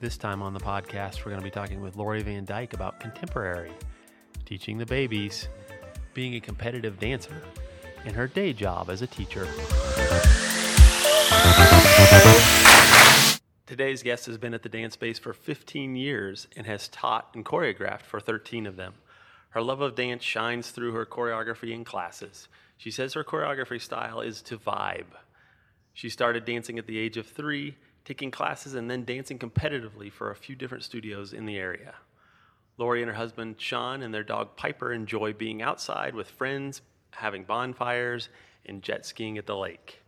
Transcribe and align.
This 0.00 0.16
time 0.16 0.40
on 0.40 0.54
the 0.54 0.60
podcast, 0.60 1.18
we're 1.26 1.32
going 1.32 1.40
to 1.40 1.44
be 1.44 1.50
talking 1.50 1.82
with 1.82 1.94
Lori 1.94 2.22
VanDyke 2.22 2.72
about 2.72 3.00
contemporary, 3.00 3.70
teaching 4.46 4.78
the 4.78 4.86
babies, 4.86 5.46
being 6.14 6.36
a 6.36 6.40
competitive 6.40 6.98
dancer, 6.98 7.42
and 8.06 8.16
her 8.16 8.26
day 8.26 8.54
job 8.54 8.88
as 8.88 9.02
a 9.02 9.06
teacher. 9.06 9.46
Today's 13.66 14.02
guest 14.02 14.24
has 14.24 14.38
been 14.38 14.54
at 14.54 14.62
the 14.62 14.70
dance 14.70 14.94
space 14.94 15.18
for 15.18 15.34
15 15.34 15.94
years 15.94 16.48
and 16.56 16.66
has 16.66 16.88
taught 16.88 17.28
and 17.34 17.44
choreographed 17.44 18.06
for 18.06 18.20
13 18.20 18.66
of 18.66 18.76
them. 18.76 18.94
Her 19.50 19.60
love 19.60 19.82
of 19.82 19.96
dance 19.96 20.22
shines 20.22 20.70
through 20.70 20.94
her 20.94 21.04
choreography 21.04 21.72
in 21.74 21.84
classes. 21.84 22.48
She 22.78 22.90
says 22.90 23.12
her 23.12 23.22
choreography 23.22 23.82
style 23.82 24.22
is 24.22 24.40
to 24.42 24.56
vibe. 24.56 25.12
She 25.92 26.08
started 26.08 26.46
dancing 26.46 26.78
at 26.78 26.86
the 26.86 26.98
age 26.98 27.18
of 27.18 27.26
three, 27.26 27.76
taking 28.10 28.32
classes 28.32 28.74
and 28.74 28.90
then 28.90 29.04
dancing 29.04 29.38
competitively 29.38 30.10
for 30.10 30.32
a 30.32 30.34
few 30.34 30.56
different 30.56 30.82
studios 30.82 31.32
in 31.32 31.46
the 31.46 31.56
area. 31.56 31.94
Lori 32.76 33.02
and 33.02 33.08
her 33.08 33.16
husband 33.16 33.54
Sean 33.58 34.02
and 34.02 34.12
their 34.12 34.24
dog 34.24 34.56
Piper 34.56 34.92
enjoy 34.92 35.32
being 35.32 35.62
outside 35.62 36.12
with 36.12 36.28
friends, 36.28 36.82
having 37.12 37.44
bonfires, 37.44 38.28
and 38.66 38.82
jet 38.82 39.06
skiing 39.06 39.38
at 39.38 39.46
the 39.46 39.56
lake. 39.56 40.00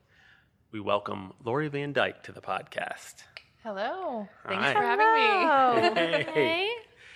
We 0.73 0.81
welcome 0.81 1.33
Lori 1.45 1.71
VanDyke 1.71 2.25
to 2.25 2.33
the 2.33 2.41
podcast. 2.41 3.23
Hello. 3.63 4.27
Thanks 4.49 4.65
Hi. 4.65 4.73
for 4.73 4.83
having 4.83 6.25
me. 6.27 6.33
Hey. 6.35 6.71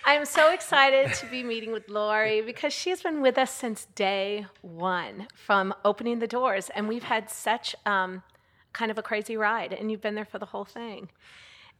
I'm 0.05 0.23
so 0.23 0.53
excited 0.53 1.13
to 1.15 1.25
be 1.25 1.43
meeting 1.43 1.73
with 1.73 1.89
Lori 1.89 2.39
because 2.39 2.71
she's 2.71 3.01
been 3.01 3.19
with 3.19 3.37
us 3.37 3.51
since 3.53 3.87
day 3.93 4.45
one 4.61 5.27
from 5.35 5.73
opening 5.83 6.19
the 6.19 6.27
doors. 6.27 6.71
And 6.73 6.87
we've 6.87 7.03
had 7.03 7.29
such 7.29 7.75
um, 7.85 8.23
kind 8.77 8.91
of 8.91 8.97
a 8.97 9.01
crazy 9.01 9.35
ride, 9.35 9.73
and 9.73 9.89
you've 9.89 10.01
been 10.01 10.15
there 10.15 10.25
for 10.33 10.37
the 10.37 10.45
whole 10.45 10.65
thing. 10.65 11.09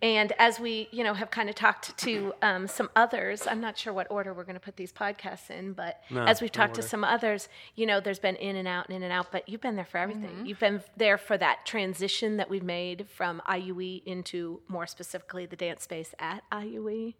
And 0.01 0.31
as 0.37 0.59
we, 0.59 0.89
you 0.91 1.03
know, 1.03 1.15
have 1.15 1.31
kind 1.31 1.49
of 1.49 1.55
talked 1.55 1.97
to 1.99 2.33
um, 2.43 2.67
some 2.67 2.89
others, 2.95 3.47
I'm 3.47 3.61
not 3.61 3.77
sure 3.77 3.91
what 3.91 4.05
order 4.11 4.31
we're 4.31 4.43
going 4.43 4.55
to 4.55 4.67
put 4.69 4.75
these 4.75 4.91
podcasts 4.91 5.49
in, 5.49 5.73
but 5.73 6.01
No, 6.11 6.23
as 6.23 6.39
we've 6.39 6.53
no 6.55 6.61
talked 6.61 6.75
to 6.75 6.83
some 6.83 7.03
others, 7.03 7.49
you 7.75 7.87
know, 7.87 7.99
there's 7.99 8.19
been 8.19 8.35
in 8.35 8.55
and 8.57 8.67
out 8.67 8.87
and 8.87 8.95
in 8.95 9.01
and 9.03 9.11
out, 9.11 9.31
but 9.31 9.47
you've 9.49 9.61
been 9.61 9.75
there 9.75 9.85
for 9.85 9.97
everything. 9.97 10.45
You've 10.45 10.59
been 10.59 10.81
there 10.95 11.17
for 11.17 11.35
that 11.39 11.65
transition 11.65 12.37
that 12.37 12.47
we've 12.47 12.63
made 12.63 13.07
from 13.09 13.41
IUE 13.47 14.03
into 14.05 14.59
more 14.67 14.85
specifically 14.85 15.47
the 15.47 15.55
dance 15.55 15.83
space 15.83 16.13
at 16.19 16.43
IUE. 16.51 17.15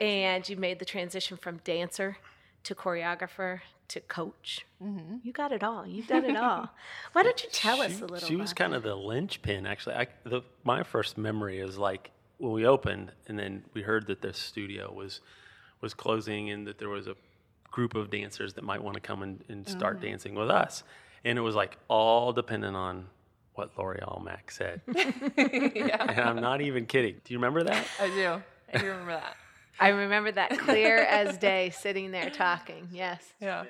And 0.00 0.48
you 0.48 0.56
made 0.56 0.78
the 0.78 0.86
transition 0.86 1.36
from 1.36 1.58
dancer 1.64 2.16
to 2.64 2.74
choreographer 2.74 3.60
to 3.88 4.00
coach. 4.00 4.66
You 4.80 5.32
got 5.32 5.50
it 5.52 5.62
all. 5.62 5.86
You've 5.86 6.06
done 6.08 6.24
it 6.26 6.36
all. 6.36 6.68
Why 7.12 7.22
don't 7.22 7.42
you 7.42 7.48
tell 7.50 7.80
us 7.80 8.00
a 8.00 8.06
little? 8.06 8.28
She 8.28 8.36
was 8.36 8.50
about 8.52 8.56
kind 8.58 8.74
of 8.74 8.82
the 8.82 8.94
linchpin, 8.94 9.66
actually. 9.66 9.94
I, 9.94 10.06
the, 10.24 10.42
my 10.64 10.82
first 10.82 11.16
memory 11.16 11.58
is 11.58 11.78
like 11.78 12.10
when 12.36 12.52
we 12.52 12.66
opened, 12.66 13.12
and 13.26 13.38
then 13.38 13.64
we 13.74 13.82
heard 13.82 14.06
that 14.08 14.20
the 14.20 14.32
studio 14.34 14.92
was 14.92 15.20
was 15.80 15.94
closing, 15.94 16.50
and 16.50 16.66
that 16.66 16.78
there 16.78 16.88
was 16.90 17.06
a 17.06 17.14
group 17.70 17.94
of 17.94 18.10
dancers 18.10 18.54
that 18.54 18.64
might 18.64 18.82
want 18.82 18.94
to 18.94 19.00
come 19.00 19.22
and, 19.22 19.42
and 19.48 19.66
start 19.68 19.96
Mm-hmm. 19.96 20.06
dancing 20.06 20.34
with 20.34 20.50
us, 20.50 20.82
and 21.24 21.38
it 21.38 21.42
was 21.42 21.54
like 21.54 21.78
all 21.88 22.32
dependent 22.32 22.76
on 22.76 23.06
what 23.54 23.70
Lori 23.78 24.00
Almack 24.02 24.50
said. 24.50 24.80
And 25.36 26.20
I'm 26.20 26.40
not 26.40 26.60
even 26.60 26.86
kidding. 26.86 27.14
Do 27.24 27.32
you 27.32 27.38
remember 27.38 27.62
that? 27.64 27.86
I 28.00 28.08
do. 28.08 28.42
I 28.74 28.78
do 28.78 28.86
remember 28.86 29.12
that. 29.12 29.36
I 29.80 29.88
remember 29.88 30.32
that 30.32 30.58
clear 30.58 30.98
as 30.98 31.38
day, 31.50 31.70
sitting 31.70 32.10
there 32.10 32.30
talking. 32.30 32.88
Yes. 32.92 33.22
Yeah. 33.40 33.64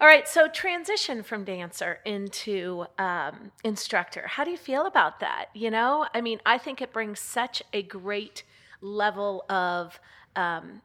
All 0.00 0.06
right. 0.06 0.28
So 0.28 0.48
transition 0.48 1.22
from 1.22 1.44
dancer 1.44 2.00
into 2.04 2.86
um, 2.98 3.52
instructor. 3.64 4.24
How 4.26 4.44
do 4.44 4.50
you 4.50 4.58
feel 4.58 4.86
about 4.86 5.20
that? 5.20 5.46
You 5.54 5.70
know, 5.70 6.06
I 6.12 6.20
mean, 6.20 6.40
I 6.44 6.58
think 6.58 6.82
it 6.82 6.92
brings 6.92 7.20
such 7.20 7.62
a 7.72 7.82
great 7.82 8.42
level 8.82 9.44
of 9.48 9.98
um, 10.34 10.82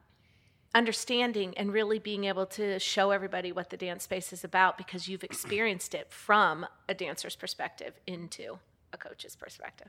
understanding 0.74 1.52
and 1.58 1.72
really 1.72 1.98
being 1.98 2.24
able 2.24 2.46
to 2.46 2.78
show 2.78 3.10
everybody 3.10 3.52
what 3.52 3.70
the 3.70 3.76
dance 3.76 4.04
space 4.04 4.32
is 4.32 4.44
about 4.44 4.78
because 4.78 5.08
you've 5.08 5.24
experienced 5.24 5.94
it 5.94 6.10
from 6.10 6.66
a 6.88 6.94
dancer's 6.94 7.36
perspective 7.36 7.94
into 8.06 8.58
a 8.92 8.96
coach's 8.96 9.36
perspective. 9.36 9.88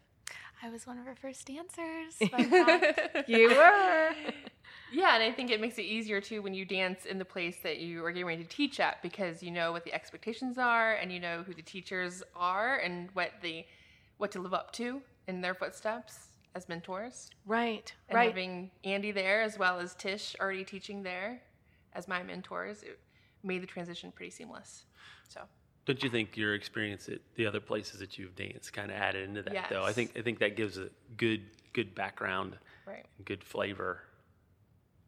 I 0.61 0.69
was 0.69 0.88
one 0.88 0.97
of 0.97 1.05
her 1.05 1.16
first 1.16 1.45
dancers. 1.47 2.16
fun. 2.29 3.23
You 3.28 3.50
were. 3.50 4.16
Yeah, 4.93 5.15
and 5.15 5.23
I 5.23 5.31
think 5.31 5.49
it 5.49 5.59
makes 5.59 5.79
it 5.79 5.83
easier 5.83 6.21
too 6.21 6.41
when 6.43 6.53
you 6.53 6.65
dance 6.65 7.05
in 7.05 7.17
the 7.17 7.25
place 7.25 7.57
that 7.63 7.79
you 7.79 8.05
are 8.05 8.11
getting 8.11 8.27
ready 8.27 8.43
to 8.43 8.49
teach 8.49 8.79
at 8.79 9.01
because 9.01 9.41
you 9.41 9.49
know 9.49 9.71
what 9.71 9.83
the 9.83 9.93
expectations 9.93 10.57
are 10.59 10.93
and 10.93 11.11
you 11.11 11.19
know 11.19 11.41
who 11.43 11.53
the 11.53 11.63
teachers 11.63 12.21
are 12.35 12.77
and 12.77 13.09
what 13.13 13.31
the 13.41 13.65
what 14.17 14.31
to 14.31 14.39
live 14.39 14.53
up 14.53 14.71
to 14.73 15.01
in 15.27 15.41
their 15.41 15.55
footsteps 15.55 16.27
as 16.53 16.69
mentors. 16.69 17.31
Right. 17.47 17.91
And 18.09 18.15
right. 18.15 18.29
having 18.29 18.69
Andy 18.83 19.11
there 19.11 19.41
as 19.41 19.57
well 19.57 19.79
as 19.79 19.95
Tish 19.95 20.35
already 20.39 20.63
teaching 20.63 21.01
there 21.01 21.41
as 21.93 22.07
my 22.07 22.21
mentors, 22.21 22.83
it 22.83 22.99
made 23.41 23.63
the 23.63 23.67
transition 23.67 24.11
pretty 24.11 24.29
seamless. 24.29 24.85
So 25.27 25.41
Don't 25.85 26.03
you 26.03 26.09
think 26.11 26.37
your 26.37 26.53
experience 26.53 27.09
at 27.09 27.19
the 27.35 27.47
other 27.47 27.59
places 27.59 27.99
that 27.99 28.19
you've 28.19 28.35
danced 28.35 28.71
kind 28.73 28.91
of 28.91 28.97
added 28.97 29.27
into 29.27 29.41
that, 29.41 29.69
though? 29.71 29.83
I 29.83 29.91
think 29.91 30.11
I 30.15 30.21
think 30.21 30.37
that 30.39 30.55
gives 30.55 30.77
a 30.77 30.89
good 31.17 31.41
good 31.73 31.95
background, 31.95 32.55
right. 32.85 33.05
good 33.25 33.43
flavor 33.43 34.01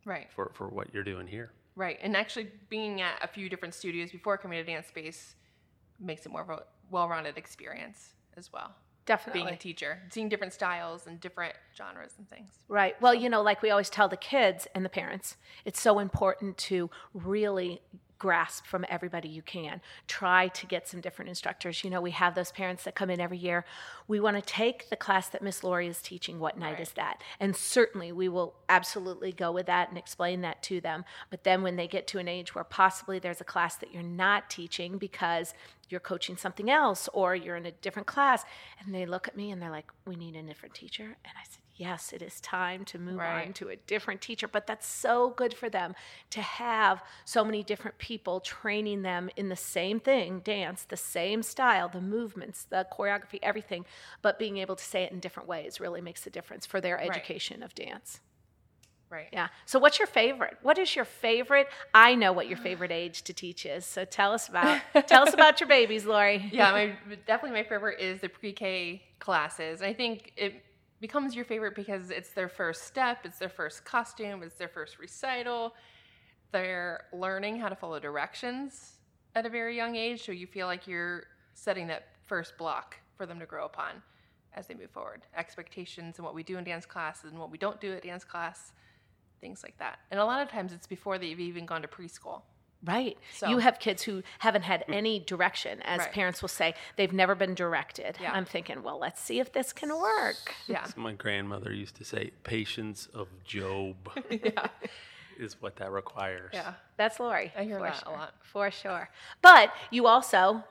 Right. 0.06 0.28
for, 0.36 0.52
for 0.54 0.70
what 0.70 0.94
you're 0.94 1.04
doing 1.04 1.28
here. 1.28 1.52
Right, 1.76 2.00
and 2.02 2.16
actually 2.16 2.52
being 2.70 3.02
at 3.02 3.22
a 3.22 3.28
few 3.28 3.50
different 3.50 3.74
studios 3.74 4.12
before 4.12 4.38
coming 4.38 4.64
to 4.64 4.72
Dance 4.72 4.88
Space 4.88 5.36
makes 6.00 6.26
it 6.26 6.32
more 6.32 6.42
of 6.42 6.50
a 6.50 6.64
well-rounded 6.90 7.38
experience 7.38 8.14
as 8.38 8.54
well. 8.54 8.74
Definitely. 9.06 9.44
Being 9.44 9.54
a 9.54 9.58
teacher, 9.58 10.00
seeing 10.10 10.30
different 10.30 10.54
styles 10.54 11.06
and 11.06 11.20
different 11.20 11.54
genres 11.78 12.14
and 12.18 12.28
things. 12.28 12.50
Right. 12.68 13.00
Well, 13.02 13.14
you 13.14 13.30
know, 13.30 13.44
like 13.44 13.62
we 13.62 13.70
always 13.70 13.90
tell 13.90 14.08
the 14.08 14.18
kids 14.18 14.68
and 14.74 14.84
the 14.84 14.90
parents, 14.90 15.38
it's 15.64 15.80
so 15.80 16.00
important 16.00 16.58
to 16.58 16.90
really 17.14 17.82
grasp 18.18 18.66
from 18.66 18.86
everybody 18.90 19.28
you 19.28 19.42
can. 19.42 19.81
Try 20.08 20.48
to 20.50 20.66
get 20.66 20.88
some 20.88 21.02
different 21.02 21.30
instructors. 21.30 21.84
You 21.84 21.90
know, 21.90 22.02
we 22.02 22.12
have 22.12 22.36
those 22.36 22.52
parents 22.52 22.84
that 22.84 22.96
come 22.96 23.09
in 23.09 23.20
every 23.20 23.38
year. 23.38 23.66
We 24.08 24.20
want 24.20 24.38
to 24.38 24.42
take 24.42 24.90
the 24.90 24.96
class 24.96 25.30
that 25.30 25.42
Miss 25.42 25.64
Lori 25.64 25.88
is 25.88 26.02
teaching. 26.02 26.40
What 26.40 26.58
night 26.58 26.80
is 26.80 26.92
that? 26.94 27.22
And 27.40 27.56
certainly 27.56 28.12
we 28.12 28.30
will 28.30 28.56
absolutely 28.70 29.31
go 29.31 29.52
with 29.52 29.66
that 29.66 29.90
and 29.90 29.98
explain 29.98 30.42
that 30.42 30.64
to 30.64 30.80
them. 30.80 31.06
But 31.30 31.44
then 31.44 31.62
when 31.64 31.76
they 31.76 31.88
get 31.88 32.08
to 32.08 32.20
an 32.20 32.28
age 32.28 32.56
where 32.56 32.64
possibly 32.64 33.20
there's 33.20 33.42
a 33.42 33.46
class 33.46 33.76
that 33.78 33.94
you're 33.94 34.03
not 34.03 34.50
teaching 34.50 34.97
because 34.97 35.53
you're 35.90 36.00
coaching 36.00 36.38
something 36.38 36.70
else 36.70 37.09
or 37.14 37.36
you're 37.36 37.58
in 37.58 37.66
a 37.66 37.72
different 37.72 38.08
class, 38.08 38.44
and 38.80 38.94
they 38.94 39.06
look 39.06 39.28
at 39.28 39.38
me 39.38 39.52
and 39.52 39.62
they're 39.62 39.70
like, 39.70 39.92
we 40.06 40.16
need 40.16 40.36
a 40.36 40.42
different 40.42 40.74
teacher. 40.74 41.03
And 41.03 41.34
I 41.38 41.44
said, 41.44 41.59
yes, 41.75 42.13
it 42.13 42.22
is 42.22 42.40
time 42.41 42.86
to 42.86 43.00
move 43.00 43.19
on 43.19 43.53
to 43.53 43.69
a 43.69 43.75
different 43.75 44.22
teacher. 44.22 44.47
But 44.47 44.68
that's 44.68 44.88
so 44.88 45.31
good 45.36 45.53
for 45.53 45.69
them 45.69 45.96
to 46.31 46.41
have 46.41 47.03
so 47.25 47.44
many 47.44 47.63
different 47.63 47.97
people 47.97 48.40
training 48.40 49.02
them 49.02 49.30
in 49.36 49.50
the 49.50 49.56
same 49.56 50.00
thing 50.00 50.40
dance, 50.40 50.84
the 50.84 50.97
same 50.97 51.44
style, 51.44 51.90
the 51.90 52.02
movements, 52.02 52.64
the 52.64 52.88
choreography, 52.91 53.40
everything, 53.44 53.85
but 54.22 54.40
being 54.40 54.58
able 54.58 54.75
to 54.75 54.84
say 54.84 55.03
it 55.03 55.12
in 55.12 55.19
different 55.19 55.50
ways 55.50 55.80
really 55.80 56.02
makes 56.02 56.25
a 56.25 56.30
difference 56.30 56.66
for 56.66 56.81
their 56.81 57.00
education 57.00 57.62
of 57.64 57.75
dance. 57.75 58.19
Right. 59.09 59.30
Yeah. 59.31 59.50
So, 59.66 59.78
what's 59.78 60.00
your 60.00 60.08
favorite? 60.08 60.58
What 60.64 60.80
is 60.80 60.96
your 60.96 61.06
favorite? 61.06 61.68
I 61.94 62.16
know 62.16 62.34
what 62.34 62.47
your 62.47 62.58
favorite 62.58 62.91
age 62.91 63.22
to 63.24 63.34
teach 63.34 63.66
is. 63.66 63.85
So, 63.85 64.03
tell 64.03 64.34
us 64.34 64.50
about 64.50 64.81
tell 65.08 65.28
us 65.28 65.34
about 65.34 65.59
your 65.59 65.69
babies, 65.69 66.06
Lori. 66.06 66.44
Yeah, 66.52 66.72
my 66.72 67.16
definitely 67.28 67.62
my 67.62 67.64
favorite 67.64 68.00
is 68.00 68.19
the 68.19 68.30
pre-K 68.30 69.03
classes. 69.19 69.81
I 69.81 69.94
think 69.94 70.31
it 70.35 70.65
becomes 71.02 71.36
your 71.36 71.46
favorite 71.46 71.76
because 71.76 72.10
it's 72.10 72.30
their 72.32 72.50
first 72.50 72.84
step, 72.84 73.20
it's 73.26 73.38
their 73.38 73.50
first 73.50 73.86
costume, 73.86 74.44
it's 74.44 74.56
their 74.56 74.70
first 74.70 74.98
recital. 75.00 75.74
They're 76.52 77.06
learning 77.14 77.60
how 77.60 77.70
to 77.70 77.76
follow 77.76 78.00
directions 78.00 79.00
at 79.36 79.46
a 79.46 79.50
very 79.50 79.76
young 79.76 79.96
age, 79.96 80.26
so 80.26 80.32
you 80.32 80.48
feel 80.48 80.68
like 80.68 80.88
you're 80.88 81.24
setting 81.54 81.88
that 81.88 82.08
first 82.26 82.58
block 82.58 82.98
for 83.18 83.26
them 83.26 83.40
to 83.40 83.46
grow 83.46 83.66
upon 83.66 84.02
as 84.54 84.68
they 84.68 84.74
move 84.74 84.90
forward. 84.90 85.24
Expectations 85.36 86.18
and 86.18 86.26
what 86.26 86.34
we 86.34 86.44
do 86.44 86.58
in 86.58 86.64
dance 86.64 86.86
class 86.86 87.24
and 87.24 87.38
what 87.38 87.52
we 87.52 87.58
don't 87.58 87.82
do 87.82 87.94
at 87.94 88.04
dance 88.04 88.24
class, 88.24 88.72
things 89.41 89.64
like 89.64 89.78
that. 89.78 90.00
And 90.12 90.20
a 90.20 90.26
lot 90.26 90.41
of 90.41 90.50
times 90.50 90.72
it's 90.72 90.88
before 90.88 91.18
they've 91.18 91.40
even 91.40 91.66
gone 91.66 91.82
to 91.82 91.88
preschool. 91.88 92.41
Right. 92.85 93.17
So- 93.34 93.47
you 93.49 93.58
have 93.59 93.79
kids 93.79 94.03
who 94.03 94.23
haven't 94.40 94.61
had 94.64 94.85
any 94.87 95.20
direction, 95.20 95.82
as 95.82 95.99
Right. 95.99 96.11
parents 96.11 96.41
will 96.41 96.49
say. 96.49 96.76
They've 96.96 97.11
never 97.14 97.35
been 97.35 97.55
directed. 97.55 98.17
Yeah. 98.22 98.32
I'm 98.32 98.46
thinking, 98.46 98.84
well, 98.84 98.99
let's 98.99 99.22
see 99.22 99.40
if 99.40 99.52
this 99.52 99.73
can 99.73 99.90
work. 99.97 100.53
Yeah. 100.67 100.84
So 100.85 101.02
my 101.02 101.14
grandmother 101.14 101.73
used 101.73 101.96
to 101.96 102.05
say, 102.05 102.32
"Patience 102.43 103.08
of 103.14 103.28
Job 103.43 103.96
yeah. 104.29 104.67
is 105.37 105.61
what 105.61 105.78
that 105.78 105.91
requires." 105.91 106.52
Yeah. 106.53 106.73
That's 106.97 107.20
Lori. 107.20 107.52
I 107.58 107.64
hear 107.64 107.78
for 107.79 107.85
that 107.85 108.03
a 108.05 108.11
lot. 108.11 108.34
For 108.41 108.70
sure. 108.72 109.09
But 109.41 109.73
you 109.91 110.08
also, 110.08 110.64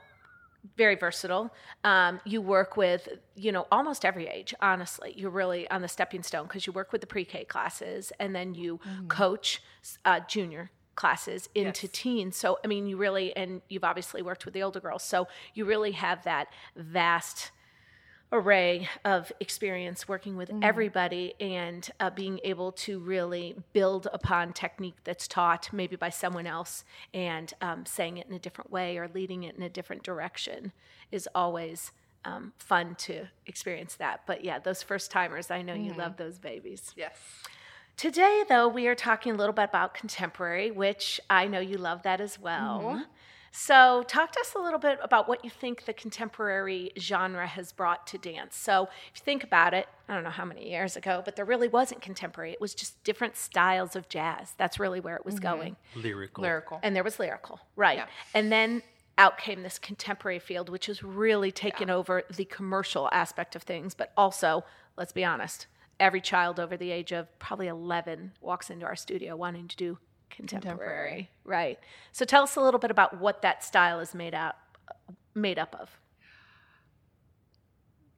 very 0.77 0.95
versatile. 0.95 1.53
Um, 1.85 2.21
you 2.25 2.41
work 2.41 2.77
with, 2.77 3.09
you 3.35 3.53
know, 3.53 3.67
almost 3.71 4.05
every 4.05 4.27
age, 4.29 4.55
honestly. 4.61 5.13
You're 5.17 5.31
really 5.31 5.69
on 5.71 5.83
the 5.83 5.89
stepping 5.89 6.23
stone 6.23 6.45
because 6.47 6.67
you 6.67 6.73
work 6.73 6.91
with 6.93 7.01
the 7.03 7.07
pre 7.07 7.25
K 7.27 7.45
classes 7.45 8.13
and 8.19 8.35
then 8.35 8.55
you 8.55 8.81
coach 9.09 9.63
uh, 10.07 10.21
junior 10.21 10.71
classes 10.97 11.49
into 11.55 11.87
Yes. 11.87 11.93
teens. 11.93 12.37
So, 12.37 12.59
I 12.65 12.67
mean, 12.67 12.87
you 12.87 12.97
really, 12.97 13.35
and 13.37 13.63
you've 13.69 13.85
obviously 13.85 14.23
worked 14.23 14.45
with 14.45 14.55
the 14.55 14.63
older 14.63 14.81
girls. 14.81 15.03
So 15.03 15.29
you 15.55 15.65
really 15.65 15.93
have 15.93 16.25
that 16.25 16.49
vast 16.77 17.51
array 18.33 18.89
of 19.05 19.31
experience 19.39 20.09
working 20.09 20.37
with 20.37 20.51
everybody 20.61 21.35
and 21.41 21.89
uh, 22.01 22.11
being 22.11 22.41
able 22.43 22.73
to 22.73 22.99
really 22.99 23.55
build 23.73 24.09
upon 24.13 24.53
technique 24.53 24.97
that's 25.05 25.29
taught 25.29 25.69
maybe 25.73 25.95
by 25.95 26.09
someone 26.09 26.47
else 26.47 26.85
and 27.13 27.53
um, 27.61 27.87
saying 27.87 28.17
it 28.17 28.27
in 28.27 28.35
a 28.35 28.39
different 28.39 28.73
way 28.73 28.99
or 28.99 29.09
leading 29.15 29.45
it 29.45 29.55
in 29.57 29.63
a 29.63 29.69
different 29.69 30.03
direction 30.03 30.73
is 31.13 31.29
always 31.35 31.93
um, 32.25 32.53
fun 32.59 32.97
to 32.97 33.27
experience 33.47 33.95
that. 33.97 34.23
But 34.27 34.45
yeah, 34.45 34.59
those 34.59 34.83
first 34.83 35.11
timers, 35.11 35.51
I 35.51 35.63
know 35.63 35.75
you 35.75 35.93
love 35.93 36.17
those 36.17 36.39
babies. 36.39 36.93
Yes. 36.97 37.17
Today, 37.97 38.45
though, 38.49 38.67
we 38.67 38.89
are 38.89 38.95
talking 38.95 39.33
a 39.33 39.37
little 39.37 39.53
bit 39.53 39.65
about 39.65 39.95
contemporary, 39.95 40.71
which 40.71 41.21
I 41.31 41.47
know 41.47 41.61
you 41.61 41.79
love 41.79 42.03
that 42.03 42.21
as 42.21 42.39
well. 42.41 42.83
Mm-hmm. 42.83 43.03
So, 43.57 44.03
talk 44.09 44.33
to 44.33 44.41
us 44.41 44.55
a 44.57 44.59
little 44.59 44.81
bit 44.81 44.99
about 45.01 45.29
what 45.29 45.45
you 45.45 45.51
think 45.51 45.85
the 45.85 45.93
contemporary 45.93 46.91
genre 46.99 47.47
has 47.47 47.71
brought 47.71 48.05
to 48.09 48.19
dance. 48.19 48.57
So, 48.57 48.89
if 49.13 49.21
you 49.21 49.25
think 49.25 49.45
about 49.45 49.75
it, 49.75 49.87
I 50.09 50.15
don't 50.15 50.25
know 50.25 50.31
how 50.31 50.45
many 50.45 50.69
years 50.69 50.97
ago, 50.97 51.23
but 51.25 51.37
there 51.37 51.45
really 51.45 51.69
wasn't 51.69 52.03
contemporary. 52.03 52.51
It 52.51 52.61
was 52.61 52.75
just 52.75 53.03
different 53.05 53.37
styles 53.37 53.95
of 53.95 54.09
jazz. 54.09 54.55
That's 54.59 54.81
really 54.81 54.99
where 54.99 55.15
it 55.15 55.25
was 55.25 55.37
mm-hmm. 55.37 55.45
going. 55.45 55.77
Lyrical. 55.95 56.43
Lyrical. 56.43 56.81
And 56.83 56.97
there 56.97 57.05
was 57.05 57.21
lyrical, 57.21 57.61
right. 57.77 57.99
Yeah. 57.99 58.07
And 58.35 58.51
then 58.51 58.83
out 59.19 59.39
came 59.39 59.63
this 59.63 59.79
contemporary 59.79 60.41
field, 60.41 60.69
which 60.69 60.87
has 60.87 61.05
really 61.05 61.53
taken 61.53 61.91
over 61.91 62.25
the 62.35 62.45
commercial 62.47 63.09
aspect 63.13 63.55
of 63.55 63.63
things. 63.63 63.95
But 63.95 64.13
also, 64.17 64.65
let's 64.97 65.13
be 65.13 65.25
honest, 65.25 65.69
every 66.01 66.21
child 66.21 66.59
over 66.61 66.77
the 66.77 66.91
age 66.91 67.13
of 67.13 67.27
probably 67.39 67.69
11 67.69 68.33
walks 68.41 68.71
into 68.71 68.85
our 68.87 68.97
studio 68.97 69.37
wanting 69.37 69.69
to 69.69 69.77
do 69.77 69.99
contemporary. 70.31 70.79
Contemporary. 70.79 71.31
Right. 71.45 71.79
So 72.13 72.25
tell 72.25 72.43
us 72.43 72.57
a 72.57 72.61
little 72.61 72.81
bit 72.81 72.91
about 72.91 73.21
what 73.21 73.43
that 73.43 73.63
style 73.63 74.01
is 74.01 74.15
made 74.15 74.35
out 74.35 74.57
made 75.35 75.59
up 75.59 75.75
of. 75.79 75.99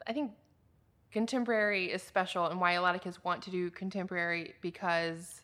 I 0.07 0.13
think 0.13 0.33
contemporary 1.11 1.91
is 1.91 2.03
special 2.03 2.47
and 2.47 2.61
why 2.61 2.73
a 2.73 2.83
lot 2.83 2.95
of 2.95 3.01
kids 3.01 3.23
want 3.25 3.43
to 3.43 3.51
do 3.51 3.71
contemporary 3.71 4.55
because 4.61 5.43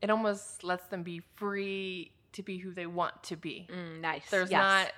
it 0.00 0.10
almost 0.10 0.62
lets 0.62 0.86
them 0.86 1.02
be 1.02 1.22
free 1.36 2.12
to 2.32 2.42
be 2.42 2.58
who 2.58 2.72
they 2.72 2.86
want 2.86 3.22
to 3.24 3.36
be. 3.36 3.66
Mm, 3.70 4.00
nice. 4.00 4.28
There's 4.30 4.50
Yes. 4.50 4.58
not 4.60 4.92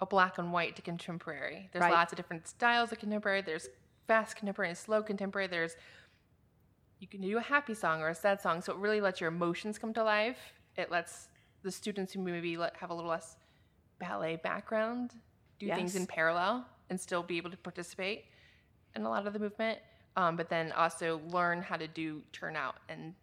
a 0.00 0.06
black 0.06 0.38
and 0.38 0.52
white 0.52 0.74
to 0.76 0.82
contemporary. 0.82 1.68
There's 1.72 1.82
Right. 1.82 1.92
lots 1.92 2.12
of 2.12 2.16
different 2.16 2.48
styles 2.48 2.90
of 2.90 2.98
contemporary. 2.98 3.42
There's 3.42 3.68
fast 4.10 4.34
contemporary 4.34 4.68
and 4.70 4.76
slow 4.76 5.04
contemporary. 5.04 5.46
There's 5.46 5.76
you 6.98 7.06
can 7.06 7.20
do 7.20 7.38
a 7.38 7.40
happy 7.40 7.74
song 7.74 8.02
or 8.02 8.08
a 8.08 8.14
sad 8.14 8.40
song. 8.40 8.60
So 8.60 8.72
it 8.72 8.78
really 8.78 9.00
lets 9.00 9.20
your 9.20 9.28
emotions 9.28 9.78
come 9.78 9.94
to 9.94 10.02
life. 10.02 10.36
It 10.76 10.90
lets 10.90 11.28
the 11.62 11.70
students 11.70 12.12
who 12.12 12.20
maybe 12.20 12.58
have 12.80 12.90
a 12.90 12.94
little 12.94 13.10
less 13.10 13.36
ballet 14.00 14.34
background 14.34 15.14
do 15.60 15.68
things 15.68 15.94
in 15.94 16.06
parallel 16.06 16.66
and 16.90 17.00
still 17.00 17.22
be 17.22 17.36
able 17.36 17.50
to 17.50 17.56
participate 17.56 18.24
in 18.96 19.02
a 19.02 19.08
lot 19.08 19.28
of 19.28 19.32
the 19.32 19.38
movement. 19.38 19.78
Um, 20.16 20.34
but 20.34 20.48
then 20.48 20.72
also 20.72 21.20
learn 21.28 21.62
how 21.62 21.76
to 21.76 21.86
do 21.86 22.20
turnout 22.32 22.74
and 22.88 23.14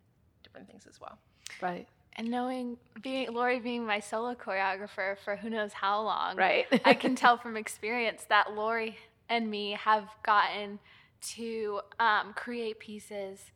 different 0.41 0.69
things 0.69 0.87
as 0.87 1.01
well. 1.01 1.17
Right. 1.61 1.85
And 2.15 2.31
knowing 2.31 2.77
being 3.01 3.31
Lori 3.33 3.59
being 3.59 3.85
my 3.85 3.99
solo 3.99 4.35
choreographer 4.35 5.17
for 5.23 5.35
who 5.35 5.49
knows 5.49 5.73
how 5.73 6.01
long, 6.01 6.37
Right. 6.37 6.65
I 6.85 6.93
can 6.93 7.15
tell 7.23 7.37
from 7.37 7.57
experience 7.57 8.25
that 8.29 8.53
Lori 8.55 8.97
and 9.29 9.49
me 9.49 9.71
have 9.73 10.07
gotten 10.23 10.79
to 11.21 11.81
um, 11.99 12.33
create 12.35 12.79
pieces 12.79 13.51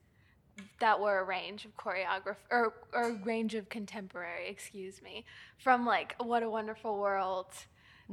that 0.79 0.99
were 0.99 1.19
a 1.19 1.23
range 1.23 1.65
of 1.65 1.75
choreography 1.77 2.35
or, 2.49 2.73
or 2.93 3.09
a 3.09 3.13
range 3.23 3.55
of 3.55 3.69
contemporary, 3.69 4.47
excuse 4.49 5.01
me, 5.01 5.25
from 5.57 5.85
like 5.85 6.15
What 6.19 6.43
a 6.43 6.49
Wonderful 6.49 6.97
World 6.99 7.47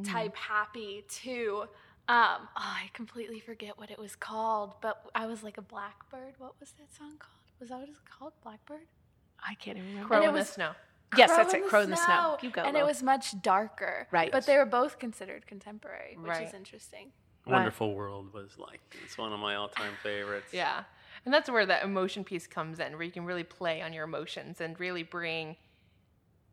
type 0.05 0.37
happy 0.37 1.05
to 1.09 1.65
um, 2.09 2.39
oh, 2.41 2.47
I 2.57 2.89
completely 2.95 3.39
forget 3.39 3.79
what 3.79 3.91
it 3.91 3.99
was 3.99 4.17
called, 4.17 4.75
but 4.81 5.05
I 5.15 5.27
was 5.27 5.43
like 5.43 5.59
a 5.59 5.63
blackbird. 5.63 6.35
What 6.39 6.55
was 6.59 6.73
that 6.79 6.95
song 6.97 7.17
called? 7.19 7.35
Was 7.61 7.69
that 7.69 7.81
what 7.81 7.89
it's 7.91 7.99
called? 8.09 8.33
Blackbird? 8.43 8.87
I 9.47 9.55
can't 9.55 9.77
even 9.77 9.91
remember. 9.91 10.09
Crow 10.09 10.23
it 10.23 10.29
in 10.29 10.33
the 10.33 10.39
was- 10.39 10.49
snow. 10.49 10.71
yes, 11.19 11.31
that's 11.31 11.53
it. 11.53 11.67
Crow 11.67 11.83
in 11.83 11.91
the 11.91 11.97
snow. 11.97 12.39
You 12.41 12.51
go. 12.51 12.63
and 12.63 12.75
Lo. 12.75 12.81
it 12.81 12.87
was 12.87 13.03
much 13.03 13.41
darker. 13.43 14.09
Right. 14.11 14.33
But 14.33 14.47
they 14.47 14.57
were 14.57 14.65
both 14.65 14.99
considered 14.99 15.47
contemporary, 15.47 16.17
which 16.19 16.31
Right. 16.31 16.47
is 16.47 16.55
interesting. 16.55 17.13
Wonderful 17.49 17.95
World 17.95 18.33
was 18.33 18.59
like 18.59 18.81
it's 19.05 19.17
one 19.19 19.33
of 19.33 19.41
my 19.41 19.55
all-time 19.57 19.93
favorites. 20.03 20.53
Yeah. 20.53 20.85
And 21.25 21.35
that's 21.35 21.51
where 21.51 21.67
that 21.67 21.83
emotion 21.85 22.25
piece 22.25 22.47
comes 22.47 22.79
in, 22.79 22.93
where 22.95 23.03
you 23.03 23.11
can 23.11 23.25
really 23.25 23.45
play 23.45 23.83
on 23.83 23.93
your 23.93 24.05
emotions 24.05 24.61
and 24.61 24.79
really 24.79 25.03
bring 25.03 25.57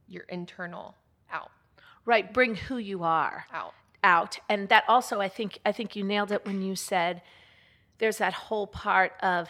your 0.07 0.23
internal 0.23 0.95
out. 1.31 1.51
right. 2.05 2.33
Bring 2.33 2.55
who 2.55 2.77
you 2.77 3.03
are. 3.03 3.45
Out. 3.53 3.73
out 4.03 4.37
and 4.49 4.69
that 4.69 4.83
also 4.87 5.19
i 5.19 5.27
think 5.27 5.57
i 5.65 5.71
think 5.71 5.95
you 5.95 6.03
nailed 6.03 6.31
it 6.31 6.45
when 6.45 6.61
you 6.61 6.75
said 6.75 7.21
there's 7.97 8.17
that 8.19 8.33
whole 8.33 8.67
part 8.67 9.13
of 9.23 9.49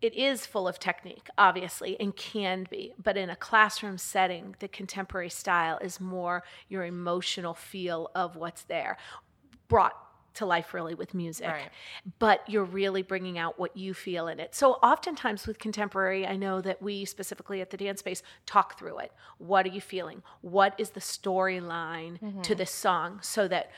it 0.00 0.14
is 0.14 0.46
full 0.46 0.68
of 0.68 0.78
technique 0.78 1.28
obviously 1.36 1.98
and 1.98 2.14
can 2.14 2.66
be 2.70 2.92
but 3.02 3.16
in 3.16 3.28
a 3.30 3.34
classroom 3.34 3.98
setting 3.98 4.54
the 4.60 4.68
contemporary 4.68 5.28
style 5.30 5.78
is 5.78 5.98
more 5.98 6.44
your 6.68 6.84
emotional 6.84 7.54
feel 7.54 8.08
of 8.14 8.36
what's 8.36 8.62
there 8.62 8.96
brought 9.66 9.96
to 10.36 10.46
life 10.46 10.72
really 10.74 10.94
with 10.94 11.12
music 11.14 11.48
Right. 11.48 11.70
but 12.18 12.40
you're 12.48 12.64
really 12.64 13.02
bringing 13.02 13.36
out 13.38 13.58
what 13.58 13.76
you 13.76 13.92
feel 13.94 14.28
in 14.28 14.38
it. 14.40 14.54
So 14.54 14.72
oftentimes 14.74 15.46
with 15.46 15.58
contemporary 15.58 16.26
i 16.26 16.36
know 16.36 16.60
that 16.60 16.80
we 16.82 17.04
specifically 17.04 17.60
at 17.60 17.70
the 17.70 17.76
dance 17.76 18.00
space 18.00 18.22
talk 18.46 18.78
through 18.78 18.98
it. 18.98 19.12
What 19.38 19.66
are 19.66 19.70
you 19.70 19.80
feeling? 19.80 20.22
What 20.42 20.74
is 20.78 20.90
the 20.90 21.00
storyline 21.00 22.42
to 22.42 22.54
this 22.54 22.70
song 22.70 23.20
so 23.22 23.48
that 23.48 23.70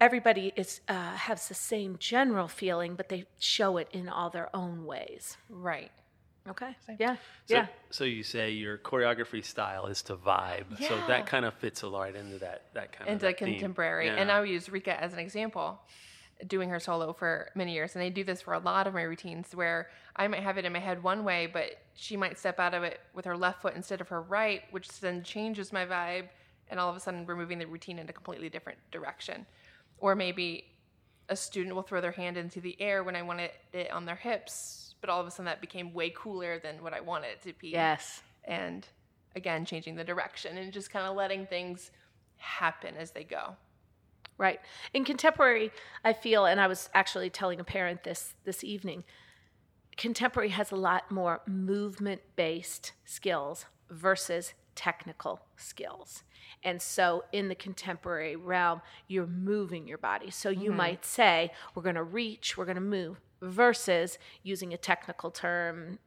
everybody 0.00 0.52
is 0.56 0.80
uh, 0.88 1.12
has 1.16 1.48
the 1.48 1.54
same 1.54 1.96
general 1.98 2.48
feeling 2.48 2.94
but 2.94 3.08
they 3.08 3.24
show 3.38 3.76
it 3.78 3.88
in 3.92 4.08
all 4.08 4.30
their 4.30 4.54
own 4.54 4.84
ways? 4.84 5.36
Right. 5.48 5.90
Okay 6.48 6.76
Same. 6.86 6.96
yeah 7.00 7.16
So, 7.46 7.54
yeah 7.54 7.66
so 7.90 8.04
you 8.04 8.22
say 8.22 8.50
your 8.50 8.78
choreography 8.78 9.44
style 9.44 9.86
is 9.86 10.02
to 10.02 10.16
vibe. 10.16 10.64
Yeah. 10.78 10.88
So 10.88 10.96
that 11.08 11.26
kind 11.26 11.44
of 11.44 11.54
fits 11.54 11.82
a 11.82 11.88
lot 11.88 12.14
into 12.14 12.38
that 12.38 12.64
that 12.74 12.92
kind 12.92 13.10
Into 13.10 13.26
of 13.26 13.32
that 13.32 13.38
theme. 13.38 13.54
contemporary. 13.54 14.08
And 14.08 14.30
I'll 14.30 14.44
use 14.46 14.68
Rika 14.68 15.00
as 15.02 15.12
an 15.12 15.18
example, 15.18 15.80
doing 16.46 16.68
her 16.68 16.78
solo 16.80 17.12
for 17.12 17.50
many 17.54 17.72
years. 17.72 17.94
And 17.94 18.02
I 18.04 18.08
do 18.10 18.22
this 18.24 18.42
for 18.42 18.54
a 18.54 18.58
lot 18.58 18.86
of 18.86 18.94
my 18.94 19.02
routines 19.02 19.54
where 19.54 19.88
I 20.14 20.28
might 20.28 20.42
have 20.42 20.58
it 20.58 20.64
in 20.64 20.72
my 20.72 20.78
head 20.78 21.02
one 21.02 21.24
way, 21.24 21.46
but 21.50 21.70
she 21.94 22.16
might 22.16 22.38
step 22.38 22.58
out 22.60 22.74
of 22.74 22.82
it 22.82 23.00
with 23.14 23.24
her 23.24 23.36
left 23.36 23.62
foot 23.62 23.74
instead 23.74 24.00
of 24.00 24.08
her 24.08 24.20
right, 24.22 24.62
which 24.70 24.88
then 25.00 25.22
changes 25.22 25.72
my 25.72 25.86
vibe. 25.86 26.28
And 26.68 26.78
all 26.80 26.90
of 26.90 26.96
a 26.96 27.00
sudden, 27.00 27.24
we're 27.26 27.36
moving 27.36 27.58
the 27.58 27.66
routine 27.66 27.98
in 27.98 28.08
a 28.08 28.12
completely 28.12 28.48
different 28.48 28.78
direction. 28.90 29.46
Or 29.98 30.14
maybe 30.14 30.64
a 31.28 31.36
student 31.36 31.74
will 31.74 31.82
throw 31.82 32.00
their 32.00 32.12
hand 32.12 32.36
into 32.36 32.60
the 32.60 32.76
air 32.80 33.02
when 33.02 33.16
I 33.16 33.22
wanted 33.22 33.50
it 33.72 33.90
on 33.90 34.04
their 34.04 34.16
hips, 34.16 34.85
but 35.06 35.12
all 35.12 35.20
of 35.20 35.26
a 35.26 35.30
sudden 35.30 35.44
that 35.44 35.60
became 35.60 35.94
way 35.94 36.10
cooler 36.10 36.58
than 36.58 36.82
what 36.82 36.92
I 36.92 37.00
wanted 37.00 37.28
it 37.28 37.42
to 37.42 37.52
be. 37.58 37.68
yes 37.68 38.22
And 38.44 38.86
again, 39.36 39.64
changing 39.64 39.94
the 39.94 40.04
direction 40.04 40.58
and 40.58 40.72
just 40.72 40.90
kind 40.90 41.06
of 41.06 41.14
letting 41.14 41.46
things 41.46 41.90
happen 42.36 42.96
as 42.96 43.12
they 43.12 43.22
go. 43.22 43.56
Right. 44.38 44.60
In 44.92 45.04
contemporary, 45.04 45.70
I 46.04 46.12
feel, 46.12 46.44
and 46.44 46.60
I 46.60 46.66
was 46.66 46.90
actually 46.92 47.30
telling 47.30 47.60
a 47.60 47.64
parent 47.64 48.02
this 48.04 48.34
this 48.44 48.62
evening, 48.64 49.04
contemporary 49.96 50.50
has 50.50 50.72
a 50.72 50.76
lot 50.76 51.10
more 51.10 51.40
movement 51.46 52.20
based 52.34 52.92
skills 53.04 53.66
versus 53.88 54.52
technical 54.74 55.40
skills. 55.56 56.22
And 56.62 56.82
so 56.82 57.24
in 57.32 57.48
the 57.48 57.54
contemporary 57.54 58.36
realm, 58.36 58.82
you're 59.08 59.26
moving 59.26 59.86
your 59.86 59.98
body. 59.98 60.30
So 60.30 60.50
you 60.50 60.70
mm-hmm. 60.70 60.76
might 60.76 61.04
say, 61.04 61.50
we're 61.74 61.82
going 61.82 61.94
to 61.94 62.02
reach, 62.02 62.56
we're 62.56 62.64
going 62.66 62.76
to 62.76 62.80
move, 62.80 63.20
versus 63.42 64.18
using 64.42 64.72
a 64.72 64.76
technical 64.76 65.30
term 65.30 65.98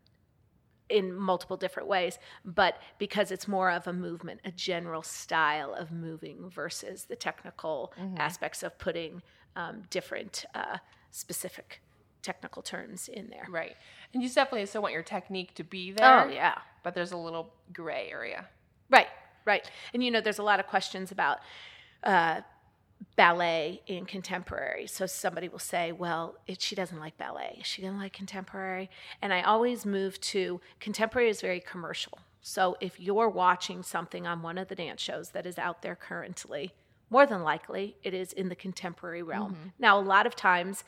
in 0.90 1.14
multiple 1.14 1.56
different 1.56 1.88
ways, 1.88 2.18
but 2.44 2.82
because 2.98 3.32
it's 3.32 3.48
more 3.48 3.70
of 3.70 3.86
a 3.88 3.94
movement, 3.94 4.40
a 4.44 4.52
general 4.52 5.04
style 5.04 5.74
of 5.74 5.92
moving 5.92 6.50
versus 6.50 7.06
the 7.06 7.16
technical 7.16 7.94
aspects 8.18 8.64
of 8.64 8.78
putting 8.80 9.22
um, 9.56 9.84
different 9.90 10.46
uh, 10.56 10.78
specific 11.12 11.82
technical 12.22 12.62
terms 12.62 13.08
in 13.08 13.30
there. 13.30 13.46
Right. 13.50 13.76
And 14.14 14.24
you 14.24 14.30
definitely 14.30 14.66
still 14.66 14.82
want 14.82 14.94
your 14.94 15.04
technique 15.04 15.54
to 15.56 15.64
be 15.64 15.92
there. 15.92 16.26
Oh, 16.26 16.28
yeah. 16.28 16.56
But 16.84 16.96
there's 16.96 17.12
a 17.12 17.18
little 17.18 17.54
gray 17.72 18.10
area. 18.12 18.48
Right, 18.90 19.08
right. 19.46 19.70
And 19.94 20.04
you 20.04 20.12
know, 20.12 20.22
there's 20.22 20.40
a 20.40 20.44
lot 20.44 20.60
of 20.60 20.68
questions 20.68 21.12
about 21.12 21.38
uh, 22.04 22.42
ballet 23.16 23.82
in 23.88 24.06
contemporary. 24.06 24.88
So 24.88 25.06
somebody 25.06 25.48
will 25.48 25.60
say, 25.60 25.92
well, 25.92 26.36
if 26.48 26.62
she 26.62 26.76
doesn't 26.76 27.00
like 27.00 27.18
ballet, 27.18 27.58
is 27.60 27.68
she 27.68 27.82
going 27.82 27.94
to 27.94 28.00
like 28.00 28.14
contemporary? 28.14 28.90
And 29.22 29.34
I 29.34 29.42
always 29.42 29.86
move 29.86 30.20
to 30.22 30.62
contemporary 30.80 31.30
is 31.30 31.42
very 31.42 31.60
commercial. 31.60 32.20
So 32.42 32.78
if 32.80 33.00
you're 33.00 33.30
watching 33.30 33.84
something 33.84 34.26
on 34.26 34.42
one 34.42 34.58
of 34.58 34.68
the 34.68 34.76
dance 34.76 35.02
shows 35.02 35.32
that 35.32 35.46
is 35.46 35.58
out 35.58 35.82
there 35.82 35.96
currently, 35.96 36.74
more 37.10 37.26
than 37.26 37.44
likely 37.44 37.98
it 38.04 38.14
is 38.14 38.34
in 38.34 38.50
the 38.50 38.56
contemporary 38.56 39.24
realm. 39.24 39.54
Mm-hmm. 39.54 39.68
Now, 39.80 40.00
a 40.00 40.02
lot 40.02 40.26
of 40.26 40.36
times, 40.36 40.84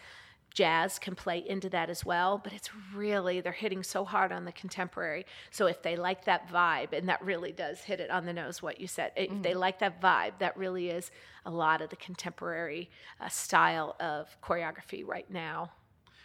jazz 0.53 0.99
can 0.99 1.15
play 1.15 1.39
into 1.47 1.69
that 1.69 1.89
as 1.89 2.05
well, 2.05 2.37
but 2.43 2.53
it's 2.53 2.69
really, 2.93 3.41
they're 3.41 3.51
hitting 3.51 3.83
so 3.83 4.03
hard 4.05 4.31
on 4.31 4.45
the 4.45 4.51
contemporary. 4.51 5.25
So 5.49 5.65
if 5.67 5.81
they 5.81 5.95
like 5.95 6.25
that 6.25 6.49
vibe, 6.49 6.93
and 6.93 7.07
that 7.09 7.23
really 7.23 7.51
does 7.51 7.79
hit 7.81 7.99
it 7.99 8.09
on 8.11 8.25
the 8.25 8.33
nose, 8.33 8.61
what 8.61 8.79
you 8.79 8.87
said, 8.87 9.11
if 9.15 9.29
Mm-hmm. 9.29 9.41
they 9.43 9.53
like 9.53 9.79
that 9.79 10.01
vibe, 10.01 10.33
that 10.39 10.57
really 10.57 10.89
is 10.89 11.09
a 11.45 11.51
lot 11.51 11.81
of 11.81 11.89
the 11.89 11.95
contemporary 11.95 12.89
uh, 13.19 13.29
style 13.29 13.95
of 13.99 14.27
choreography 14.43 15.05
right 15.07 15.29
now 15.31 15.71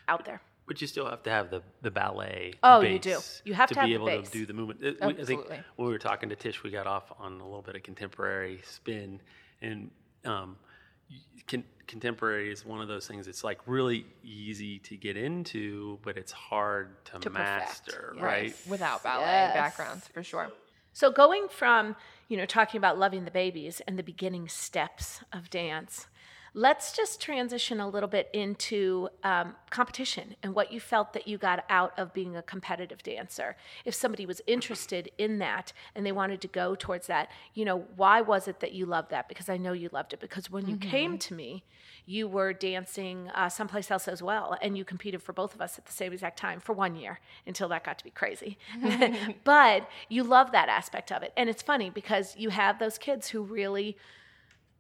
out 0.09 0.25
there. 0.25 0.41
But 0.67 0.81
you 0.81 0.89
still 0.89 1.09
have 1.09 1.23
to 1.23 1.31
have 1.31 1.51
the, 1.51 1.63
the 1.83 1.93
ballet. 1.93 2.55
Oh, 2.65 2.81
you 2.81 2.99
do. 2.99 3.21
You 3.45 3.55
have 3.55 3.69
to 3.69 3.75
be 3.77 3.81
have 3.81 3.89
the 3.89 3.95
able 3.95 4.23
to 4.25 4.31
do 4.33 4.45
the 4.47 4.53
movement. 4.53 4.83
It- 4.83 4.97
we- 5.01 5.07
I 5.07 5.13
think 5.15 5.21
Absolutely. 5.21 5.61
when 5.77 5.87
we 5.87 5.93
were 5.93 5.99
talking 6.01 6.29
to 6.31 6.35
Tish, 6.37 6.65
we 6.65 6.71
got 6.71 6.89
off 6.89 7.13
on 7.21 7.35
a 7.41 7.45
little 7.45 7.63
bit 7.63 7.77
of 7.77 7.85
contemporary 7.85 8.61
spin, 8.65 9.21
and 9.63 9.91
um, 10.25 10.57
con- 11.47 11.65
contemporary 11.87 12.51
is 12.51 12.65
one 12.65 12.81
of 12.81 12.89
those 12.89 13.07
things. 13.07 13.29
It's 13.29 13.45
like 13.45 13.61
really 13.67 14.07
easy 14.25 14.79
to 14.81 14.97
get 14.97 15.17
into, 15.17 15.99
but 16.03 16.17
it's 16.17 16.33
hard 16.33 17.05
to, 17.07 17.19
To 17.21 17.31
master, 17.31 18.13
Yes. 18.17 18.23
right? 18.23 18.57
Without 18.69 19.03
ballet 19.03 19.25
Yes. 19.27 19.55
backgrounds, 19.55 20.09
for 20.09 20.23
sure. 20.23 20.51
So 20.93 21.11
going 21.11 21.49
from, 21.49 21.95
you 22.29 22.37
know, 22.37 22.47
talking 22.47 22.79
about 22.79 22.99
loving 22.99 23.25
the 23.25 23.31
babies 23.31 23.81
and 23.87 23.99
the 23.99 24.03
beginning 24.03 24.49
steps 24.49 25.21
of 25.33 25.51
dance, 25.51 26.07
let's 26.57 26.93
just 26.93 27.21
transition 27.21 27.81
a 27.81 27.89
little 27.89 28.09
bit 28.09 28.31
into 28.33 29.11
um, 29.23 29.55
competition 29.69 30.35
and 30.43 30.55
what 30.55 30.73
you 30.73 30.81
felt 30.81 31.13
that 31.13 31.29
you 31.29 31.37
got 31.37 31.63
out 31.69 31.93
of 31.99 32.15
being 32.15 32.35
a 32.35 32.41
competitive 32.41 33.03
dancer. 33.03 33.55
If 33.85 33.95
somebody 33.95 34.25
was 34.25 34.41
interested 34.47 35.11
in 35.19 35.39
that 35.41 35.75
and 35.95 36.07
they 36.07 36.13
wanted 36.13 36.41
to 36.41 36.49
go 36.49 36.75
towards 36.75 37.09
that, 37.09 37.31
you 37.53 37.67
know, 37.67 37.85
why 37.97 38.23
was 38.23 38.49
it 38.49 38.61
that 38.61 38.73
you 38.73 38.87
loved 38.87 39.11
that? 39.11 39.29
Because 39.29 39.51
I 39.51 39.59
know 39.59 39.75
you 39.75 39.91
loved 39.93 40.15
it. 40.15 40.21
Because 40.21 40.51
when 40.51 40.67
you 40.67 40.79
came 40.79 41.19
to 41.19 41.35
me, 41.35 41.63
you 42.07 42.27
were 42.27 42.55
dancing 42.55 43.29
uh, 43.35 43.51
someplace 43.51 43.91
else 43.91 44.09
as 44.09 44.23
well, 44.23 44.57
and 44.63 44.79
you 44.79 44.85
competed 44.85 45.23
for 45.23 45.35
both 45.35 45.55
of 45.55 45.61
us 45.61 45.77
at 45.77 45.85
the 45.85 45.93
same 45.93 46.13
exact 46.13 46.39
time 46.39 46.61
for 46.61 46.73
one 46.73 46.97
year 46.97 47.21
until 47.47 47.69
that 47.69 47.85
got 47.85 47.99
to 47.99 48.05
be 48.05 48.11
crazy. 48.11 48.57
but 49.45 49.91
you 50.09 50.23
love 50.23 50.53
that 50.53 50.71
aspect 50.71 51.13
of 51.13 51.23
it, 51.23 51.35
and 51.37 51.51
it's 51.51 51.63
funny 51.63 51.91
because 51.91 52.35
you 52.39 52.49
have 52.49 52.79
those 52.79 52.97
kids 52.97 53.29
who 53.29 53.43
really 53.43 53.99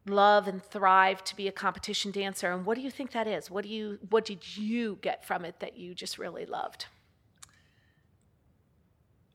love 0.07 0.49
and 0.49 0.63
thrive 0.63 1.23
to 1.25 1.37
be 1.37 1.49
a 1.49 1.53
competition 1.53 2.11
dancer. 2.11 2.53
And 2.53 2.65
what 2.65 2.77
do 2.77 2.81
you 2.81 2.91
think 2.91 3.13
that 3.13 3.27
is? 3.27 3.51
What 3.51 3.65
do 3.65 3.71
you 3.71 3.99
what 4.11 4.25
did 4.25 4.57
you 4.57 4.99
get 5.03 5.25
from 5.25 5.45
it 5.45 5.61
that 5.61 5.77
you 5.77 5.95
just 5.95 6.19
really 6.19 6.47
loved? 6.47 6.87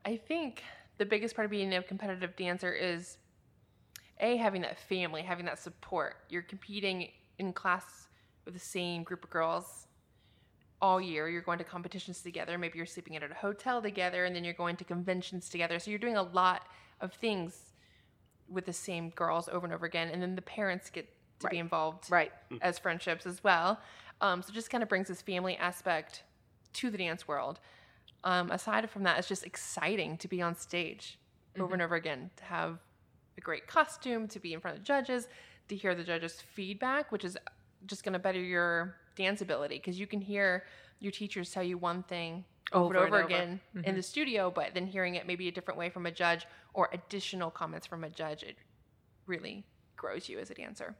I 0.05 0.17
think 0.17 0.63
the 0.97 1.05
biggest 1.05 1.35
part 1.35 1.45
of 1.45 1.51
being 1.51 1.73
a 1.73 1.83
competitive 1.83 2.35
dancer 2.35 2.73
is 2.73 3.17
a 4.19 4.37
having 4.37 4.61
that 4.61 4.79
family, 4.79 5.21
having 5.21 5.45
that 5.45 5.59
support. 5.59 6.15
You're 6.29 6.41
competing 6.41 7.09
in 7.39 7.53
class 7.53 8.07
with 8.45 8.53
the 8.53 8.59
same 8.59 9.03
group 9.03 9.23
of 9.23 9.29
girls 9.29 9.87
all 10.81 10.99
year. 10.99 11.29
You're 11.29 11.41
going 11.41 11.59
to 11.59 11.63
competitions 11.63 12.21
together. 12.21 12.57
Maybe 12.57 12.77
you're 12.77 12.85
sleeping 12.87 13.15
at 13.15 13.23
a 13.23 13.33
hotel 13.33 13.81
together, 13.81 14.25
and 14.25 14.35
then 14.35 14.43
you're 14.43 14.53
going 14.53 14.77
to 14.77 14.83
conventions 14.83 15.49
together. 15.49 15.79
So 15.79 15.91
you're 15.91 15.99
doing 15.99 16.17
a 16.17 16.23
lot 16.23 16.63
of 17.01 17.13
things 17.13 17.70
with 18.51 18.65
the 18.65 18.73
same 18.73 19.09
girls 19.11 19.47
over 19.49 19.65
and 19.65 19.73
over 19.73 19.85
again. 19.85 20.09
And 20.09 20.21
then 20.21 20.35
the 20.35 20.41
parents 20.41 20.89
get 20.89 21.07
to 21.39 21.47
be 21.47 21.57
involved 21.57 22.11
Right. 22.11 22.31
as 22.61 22.77
friendships 22.77 23.25
as 23.25 23.43
well. 23.43 23.79
Um, 24.19 24.41
so 24.43 24.49
it 24.51 24.53
just 24.53 24.69
kind 24.69 24.83
of 24.83 24.89
brings 24.89 25.07
this 25.07 25.21
family 25.21 25.57
aspect 25.57 26.23
to 26.73 26.89
the 26.91 26.97
dance 26.97 27.27
world. 27.27 27.59
Um, 28.23 28.51
aside 28.51 28.87
from 28.89 29.03
that, 29.03 29.17
it's 29.17 29.27
just 29.27 29.43
exciting 29.45 30.17
to 30.17 30.27
be 30.27 30.41
on 30.41 30.55
stage 30.55 31.17
over 31.59 31.73
and 31.73 31.81
over 31.81 31.95
again, 31.95 32.29
to 32.37 32.43
have 32.43 32.79
a 33.37 33.41
great 33.41 33.65
costume, 33.67 34.27
to 34.27 34.39
be 34.39 34.53
in 34.53 34.59
front 34.59 34.77
of 34.77 34.83
judges, 34.83 35.27
to 35.69 35.75
hear 35.75 35.95
the 35.95 36.03
judges' 36.03 36.39
feedback, 36.39 37.11
which 37.11 37.25
is 37.25 37.37
just 37.87 38.03
going 38.03 38.13
to 38.13 38.19
better 38.19 38.39
your 38.39 38.95
dance 39.15 39.41
ability 39.41 39.77
because 39.77 39.99
you 39.99 40.05
can 40.05 40.21
hear 40.21 40.65
your 40.99 41.11
teachers 41.11 41.49
tell 41.51 41.63
you 41.63 41.77
one 41.77 42.03
thing 42.03 42.45
over, 42.73 42.85
Over 42.85 43.05
and 43.05 43.05
over 43.05 43.17
over. 43.17 43.25
again 43.25 43.59
in 43.75 43.81
mm-hmm. 43.81 43.95
the 43.95 44.03
studio, 44.03 44.51
but 44.51 44.73
then 44.73 44.87
hearing 44.87 45.15
it 45.15 45.27
maybe 45.27 45.47
a 45.47 45.51
different 45.51 45.77
way 45.77 45.89
from 45.89 46.05
a 46.05 46.11
judge 46.11 46.45
or 46.73 46.89
additional 46.93 47.51
comments 47.51 47.85
from 47.87 48.03
a 48.03 48.09
judge, 48.09 48.43
it 48.43 48.55
really 49.25 49.65
grows 49.95 50.29
you 50.29 50.39
as 50.39 50.49
a 50.49 50.53
dancer. 50.53 50.95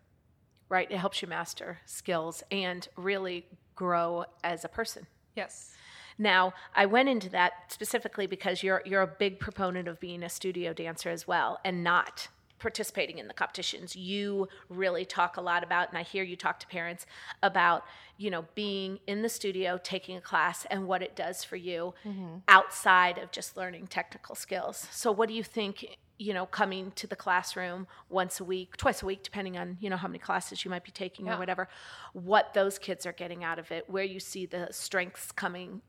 Right. 0.69 0.89
It 0.89 0.97
helps 0.97 1.21
you 1.21 1.27
master 1.27 1.79
skills 1.85 2.43
and 2.51 2.87
really 2.95 3.45
grow 3.75 4.25
as 4.43 4.63
a 4.63 4.69
person. 4.69 5.07
Yes. 5.35 5.73
Now, 6.17 6.53
I 6.75 6.85
went 6.85 7.09
into 7.09 7.29
that 7.29 7.53
specifically 7.69 8.27
because 8.27 8.63
you're 8.63 8.81
you're 8.85 9.01
a 9.01 9.07
big 9.07 9.39
proponent 9.39 9.87
of 9.87 9.99
being 9.99 10.23
a 10.23 10.29
studio 10.29 10.71
dancer 10.71 11.09
as 11.09 11.27
well 11.27 11.59
and 11.65 11.83
not 11.83 12.27
participating 12.62 13.18
in 13.18 13.27
the 13.27 13.34
competitions. 13.34 13.96
You 13.96 14.48
really 14.70 15.03
talk 15.03 15.38
a 15.38 15.41
lot 15.41 15.63
about 15.63 15.89
and 15.89 15.98
I 15.98 16.03
hear 16.03 16.24
you 16.24 16.36
talk 16.36 16.60
to 16.60 16.68
parents 16.68 17.06
about, 17.44 17.84
you 18.18 18.30
know, 18.30 18.46
being 18.56 19.00
in 19.08 19.22
the 19.24 19.30
studio, 19.30 19.80
taking 19.84 20.15
a 20.15 20.22
class 20.22 20.65
and 20.70 20.88
what 20.88 21.01
it 21.01 21.15
does 21.15 21.44
for 21.44 21.56
you 21.56 21.94
mm-hmm. 22.06 22.38
outside 22.48 23.18
of 23.18 23.32
just 23.32 23.58
learning 23.58 23.88
technical 23.88 24.36
skills. 24.36 24.88
So 24.91 25.12
what 25.12 25.27
do 25.27 25.36
you 25.36 25.44
think 25.44 25.98
you 26.18 26.36
know, 26.36 26.46
coming 26.46 26.91
to 26.91 27.08
the 27.08 27.15
classroom 27.15 27.88
once 28.08 28.39
a 28.39 28.44
week, 28.44 28.77
twice 28.77 29.01
a 29.01 29.06
week, 29.08 29.24
depending 29.24 29.58
on, 29.58 29.75
you 29.80 29.89
know, 29.89 29.98
how 29.98 30.08
many 30.08 30.20
classes 30.20 30.63
you 30.63 30.70
might 30.70 30.84
be 30.84 30.91
taking 30.91 31.27
or 31.27 31.36
whatever, 31.36 31.68
what 32.13 32.53
those 32.53 32.77
kids 32.77 33.08
are 33.08 33.12
getting 33.12 33.44
out 33.44 33.58
of 33.58 33.72
it, 33.72 33.89
where 33.89 34.03
you 34.03 34.20
see 34.20 34.46
the 34.46 34.68
strengths 34.70 35.32
coming 35.32 35.82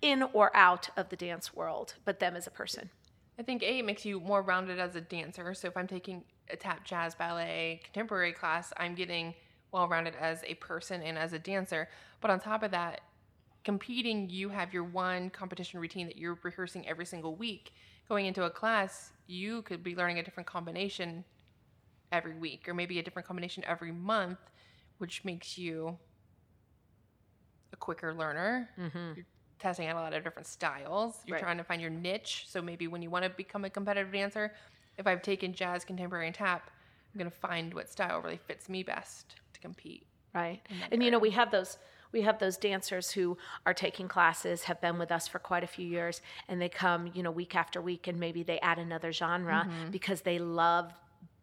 in 0.00 0.22
or 0.32 0.54
out 0.56 0.90
of 0.96 1.08
the 1.08 1.16
dance 1.16 1.52
world, 1.54 1.94
but 2.04 2.20
them 2.20 2.36
as 2.36 2.46
a 2.46 2.52
person. 2.52 2.90
I 3.40 3.42
think 3.42 3.62
A, 3.62 3.78
it 3.78 3.86
makes 3.86 4.04
you 4.04 4.20
more 4.20 4.42
rounded 4.42 4.78
as 4.78 4.96
a 4.96 5.00
dancer. 5.00 5.54
So 5.54 5.66
if 5.66 5.74
I'm 5.74 5.86
taking 5.86 6.24
a 6.50 6.56
tap, 6.56 6.84
jazz, 6.84 7.14
ballet, 7.14 7.80
contemporary 7.82 8.32
class, 8.32 8.70
I'm 8.76 8.94
getting 8.94 9.32
well 9.72 9.88
rounded 9.88 10.14
as 10.20 10.44
a 10.46 10.54
person 10.56 11.00
and 11.00 11.16
as 11.16 11.32
a 11.32 11.38
dancer. 11.38 11.88
But 12.20 12.30
on 12.30 12.38
top 12.38 12.62
of 12.62 12.70
that, 12.72 13.00
competing, 13.64 14.28
you 14.28 14.50
have 14.50 14.74
your 14.74 14.84
one 14.84 15.30
competition 15.30 15.80
routine 15.80 16.06
that 16.06 16.18
you're 16.18 16.38
rehearsing 16.42 16.86
every 16.86 17.06
single 17.06 17.34
week. 17.34 17.72
Going 18.10 18.26
into 18.26 18.44
a 18.44 18.50
class, 18.50 19.12
you 19.26 19.62
could 19.62 19.82
be 19.82 19.96
learning 19.96 20.18
a 20.18 20.22
different 20.22 20.46
combination 20.46 21.24
every 22.12 22.34
week 22.34 22.68
or 22.68 22.74
maybe 22.74 22.98
a 22.98 23.02
different 23.02 23.26
combination 23.26 23.64
every 23.66 23.92
month, 23.92 24.38
which 24.98 25.24
makes 25.24 25.56
you 25.56 25.96
a 27.72 27.76
quicker 27.76 28.12
learner. 28.12 28.68
Mm-hmm. 28.78 29.12
You're 29.16 29.26
testing 29.60 29.86
out 29.88 29.96
a 29.96 30.00
lot 30.00 30.12
of 30.14 30.24
different 30.24 30.46
styles. 30.48 31.22
You're 31.26 31.34
Right. 31.36 31.42
trying 31.42 31.58
to 31.58 31.64
find 31.64 31.80
your 31.80 31.90
niche. 31.90 32.46
So 32.48 32.60
maybe 32.62 32.86
when 32.88 33.02
you 33.02 33.10
want 33.10 33.24
to 33.24 33.30
become 33.30 33.64
a 33.64 33.70
competitive 33.70 34.12
dancer, 34.12 34.52
if 34.98 35.06
I've 35.06 35.22
taken 35.22 35.52
jazz, 35.52 35.84
contemporary, 35.84 36.26
and 36.26 36.34
tap, 36.34 36.70
I'm 37.14 37.18
going 37.18 37.30
to 37.30 37.36
find 37.36 37.72
what 37.74 37.88
style 37.88 38.20
really 38.20 38.36
fits 38.38 38.68
me 38.68 38.82
best 38.82 39.36
to 39.54 39.60
compete. 39.60 40.06
right 40.32 40.60
and 40.92 41.02
you 41.02 41.10
know 41.10 41.18
we 41.18 41.30
have 41.30 41.50
those 41.50 41.76
we 42.12 42.22
have 42.22 42.38
those 42.38 42.56
dancers 42.56 43.10
who 43.10 43.36
are 43.66 43.74
taking 43.74 44.06
classes 44.06 44.62
have 44.64 44.80
been 44.80 44.96
with 44.98 45.10
us 45.10 45.26
for 45.26 45.40
quite 45.40 45.64
a 45.64 45.66
few 45.66 45.84
years 45.86 46.22
and 46.48 46.60
they 46.62 46.68
come 46.68 47.10
you 47.14 47.22
know 47.24 47.32
week 47.32 47.56
after 47.56 47.80
week 47.80 48.06
and 48.06 48.18
maybe 48.20 48.44
they 48.44 48.60
add 48.60 48.78
another 48.78 49.10
genre 49.12 49.66
mm-hmm. 49.68 49.90
because 49.90 50.20
they 50.20 50.38
love 50.38 50.92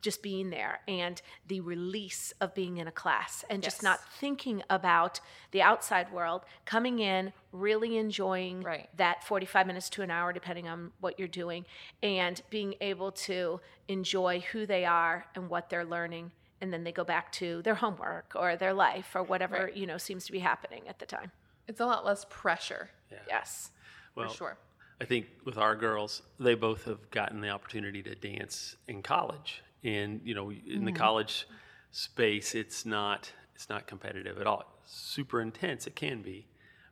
just 0.02 0.22
being 0.22 0.50
there 0.50 0.80
and 0.88 1.22
the 1.48 1.60
release 1.62 2.34
of 2.40 2.54
being 2.54 2.78
in 2.78 2.88
a 2.88 2.92
class 2.92 3.44
and 3.50 3.64
just 3.64 3.82
not 3.84 4.00
thinking 4.20 4.64
about 4.70 5.20
the 5.52 5.62
outside 5.62 6.12
world 6.12 6.44
coming 6.66 7.00
in 7.00 7.34
really 7.52 7.98
enjoying 7.98 8.62
Right. 8.62 8.90
that 8.98 9.24
45 9.24 9.68
minutes 9.68 9.90
to 9.92 10.02
an 10.02 10.12
hour 10.12 10.32
depending 10.34 10.68
on 10.68 10.92
what 11.00 11.18
you're 11.18 11.28
doing 11.28 11.66
and 12.04 12.42
being 12.50 12.76
able 12.82 13.12
to 13.12 13.60
enjoy 13.88 14.40
who 14.52 14.66
they 14.66 14.86
are 14.86 15.26
and 15.36 15.50
what 15.50 15.70
they're 15.70 15.86
learning 15.86 16.32
and 16.62 16.74
then 16.74 16.84
they 16.84 16.92
go 16.92 17.04
back 17.04 17.32
to 17.34 17.62
their 17.62 17.76
homework 17.76 18.34
or 18.36 18.56
their 18.56 18.74
life 18.74 19.16
or 19.16 19.24
whatever 19.24 19.66
Right. 19.66 19.76
you 19.76 19.88
know 19.88 19.98
seems 19.98 20.26
to 20.26 20.32
be 20.32 20.40
happening 20.40 20.88
at 20.88 21.00
the 21.00 21.06
time 21.06 21.32
It's 21.68 21.80
a 21.80 21.86
lot 21.86 22.06
less 22.06 22.26
pressure, 22.30 22.90
yes 23.28 23.72
Well, 24.16 24.30
for 24.30 24.36
sure. 24.36 24.58
I 25.00 25.06
think 25.06 25.28
with 25.46 25.60
our 25.60 25.76
girls, 25.76 26.24
they 26.40 26.56
both 26.56 26.86
have 26.86 27.12
gotten 27.12 27.40
the 27.42 27.50
opportunity 27.50 28.02
to 28.02 28.16
dance 28.16 28.78
in 28.88 29.04
college, 29.04 29.62
and 29.84 30.22
you 30.24 30.36
know, 30.36 30.52
in 30.52 30.86
the 30.86 30.92
mm. 30.92 30.96
college 30.96 31.48
space, 31.92 32.56
it's 32.56 32.86
not 32.86 33.32
it's 33.56 33.70
not 33.70 33.88
competitive 33.88 34.40
at 34.40 34.48
all. 34.48 34.66
Super 34.86 35.42
intense, 35.42 35.88
it 35.88 35.96
can 35.96 36.22
be, 36.22 36.48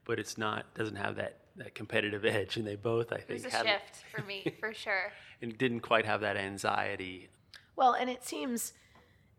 but 0.06 0.20
it's 0.20 0.38
not 0.38 0.74
doesn't 0.76 0.96
have 0.96 1.16
that 1.18 1.40
that 1.58 1.76
competitive 1.76 2.26
edge. 2.26 2.58
And 2.58 2.66
they 2.66 2.76
both, 2.76 3.12
I 3.12 3.18
It 3.18 3.30
was 3.30 3.46
a 3.46 3.50
had 3.50 3.66
shift 3.66 4.04
for 4.14 4.22
me, 4.24 4.56
for 4.60 4.74
sure. 4.74 5.12
and 5.42 5.58
didn't 5.58 5.82
quite 5.82 6.06
have 6.06 6.22
that 6.22 6.38
anxiety. 6.38 7.30
Well, 7.76 7.94
and 7.94 8.10
it 8.10 8.24
seems 8.24 8.74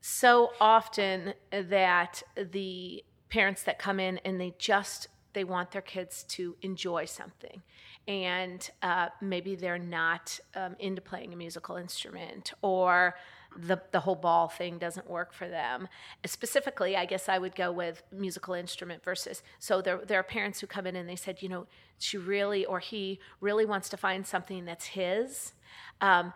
so 0.00 0.50
often 0.61 1.35
that 1.50 2.23
the 2.37 3.03
parents 3.29 3.62
that 3.65 3.79
come 3.79 3.99
in 3.99 4.19
and 4.19 4.41
they 4.41 4.55
just 4.59 5.09
they 5.33 5.45
want 5.45 5.73
their 5.73 5.83
kids 5.83 6.23
to 6.23 6.57
enjoy 6.62 7.05
something 7.05 7.62
and 8.09 8.71
uh, 8.83 9.09
maybe 9.21 9.57
they're 9.57 9.79
not 9.79 10.39
um, 10.55 10.77
into 10.79 11.01
playing 11.01 11.33
a 11.33 11.37
musical 11.37 11.77
instrument 11.77 12.53
or 12.63 13.17
the, 13.59 13.81
the 13.91 14.01
whole 14.01 14.15
ball 14.15 14.49
thing 14.49 14.79
doesn't 14.79 15.09
work 15.09 15.33
for 15.33 15.49
them. 15.49 15.89
Specifically 16.25 16.97
i 16.97 17.05
guess 17.05 17.29
i 17.29 17.39
would 17.39 17.55
go 17.55 17.73
with 17.73 18.03
musical 18.13 18.55
instrument 18.55 19.03
versus 19.03 19.43
so 19.59 19.81
there, 19.81 20.01
there 20.05 20.19
are 20.19 20.23
parents 20.23 20.61
who 20.61 20.67
come 20.67 20.87
in 20.87 20.97
and 20.97 21.09
they 21.09 21.17
said 21.17 21.43
you 21.43 21.49
know 21.49 21.67
she 21.99 22.17
really 22.19 22.65
or 22.65 22.81
he 22.81 23.19
really 23.41 23.65
wants 23.65 23.89
to 23.89 23.97
find 23.97 24.27
something 24.27 24.65
that's 24.65 24.87
his 24.87 25.53
um, 26.01 26.33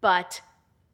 but 0.00 0.40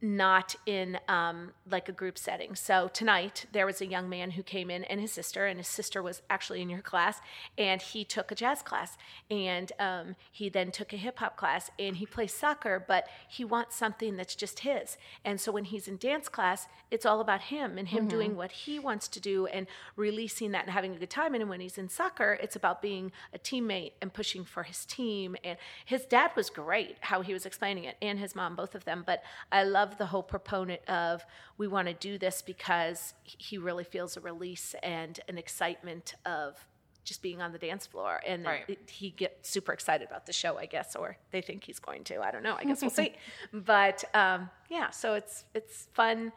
not 0.01 0.55
in 0.65 0.99
um, 1.09 1.53
like 1.69 1.89
a 1.89 1.93
group 1.93 2.19
setting. 2.19 2.55
So 2.55 2.89
tonight 2.93 3.47
there 3.53 3.67
was 3.67 3.81
a 3.81 3.87
young 3.87 4.09
man 4.09 4.33
who 4.33 4.43
came 4.43 4.71
in 4.71 4.85
and 4.85 5.01
his 5.01 5.13
sister, 5.13 5.47
and 5.47 5.59
his 5.59 5.69
sister 5.69 6.03
was 6.03 6.23
actually 6.31 6.63
in 6.63 6.71
your 6.71 6.81
class, 6.81 7.21
and 7.57 7.83
he 7.83 8.05
took 8.05 8.31
a 8.31 8.35
jazz 8.35 8.63
class, 8.63 8.97
and 9.31 9.73
um, 9.79 10.17
he 10.31 10.49
then 10.49 10.71
took 10.71 10.93
a 10.93 10.97
hip 10.97 11.19
hop 11.19 11.37
class, 11.37 11.71
and 11.79 11.97
he 11.97 12.07
plays 12.07 12.33
soccer, 12.33 12.85
but 12.87 13.09
he 13.29 13.45
wants 13.45 13.77
something 13.77 14.17
that's 14.17 14.35
just 14.35 14.61
his. 14.61 14.97
And 15.25 15.41
so 15.41 15.51
when 15.51 15.65
he's 15.65 15.89
in 15.89 15.97
dance 15.97 16.29
class, 16.29 16.69
it's 16.91 17.05
all 17.05 17.21
about 17.21 17.43
him 17.43 17.77
and 17.77 17.89
him 17.89 18.09
doing 18.09 18.37
what 18.37 18.51
he 18.51 18.79
wants 18.79 19.09
to 19.09 19.21
do 19.21 19.47
and 19.47 19.67
releasing 19.97 20.53
that 20.53 20.65
and 20.65 20.73
having 20.73 20.95
a 20.95 20.99
good 20.99 21.11
time. 21.11 21.35
And 21.35 21.49
when 21.49 21.61
he's 21.61 21.77
in 21.77 21.89
soccer, 21.89 22.39
it's 22.43 22.57
about 22.57 22.81
being 22.81 23.13
a 23.35 23.39
teammate 23.39 23.93
and 24.01 24.13
pushing 24.13 24.45
for 24.45 24.63
his 24.63 24.85
team. 24.85 25.37
And 25.45 25.59
his 25.85 26.05
dad 26.05 26.31
was 26.35 26.49
great 26.51 26.97
how 27.01 27.21
he 27.21 27.33
was 27.33 27.45
explaining 27.45 27.85
it, 27.85 27.97
and 28.01 28.19
his 28.19 28.35
mom, 28.35 28.55
both 28.57 28.75
of 28.75 28.85
them. 28.85 29.03
But 29.05 29.23
I 29.53 29.65
love 29.65 29.88
the 29.97 30.07
whole 30.07 30.23
proponent 30.23 30.81
of 30.89 31.25
we 31.57 31.67
want 31.69 31.89
to 31.89 31.95
do 31.95 32.19
this 32.19 32.43
because 32.43 33.15
he 33.23 33.57
really 33.57 33.85
feels 33.85 34.17
a 34.17 34.21
release 34.21 34.75
and 34.83 35.19
an 35.29 35.39
excitement 35.39 36.15
of 36.27 36.67
just 37.05 37.23
being 37.23 37.41
on 37.41 37.53
the 37.53 37.59
dance 37.59 37.87
floor. 37.87 38.21
And 38.27 38.45
Right. 38.45 38.65
it- 38.69 38.91
he 38.91 39.09
gets 39.11 39.49
super 39.49 39.73
excited 39.73 40.07
about 40.07 40.27
the 40.27 40.33
show 40.35 40.59
i 40.59 40.67
guess 40.67 40.95
or 40.95 41.17
they 41.31 41.41
think 41.41 41.65
he's 41.65 41.79
going 41.79 42.05
to. 42.05 42.21
I 42.21 42.31
don't 42.31 42.43
know. 42.43 42.57
I 42.59 42.65
guess 42.65 42.83
we'll 42.83 42.91
see. 43.03 43.15
But 43.53 44.05
um, 44.15 44.51
yeah 44.69 44.91
so 44.91 45.15
it's 45.15 45.45
it's 45.55 45.89
fun. 45.95 46.33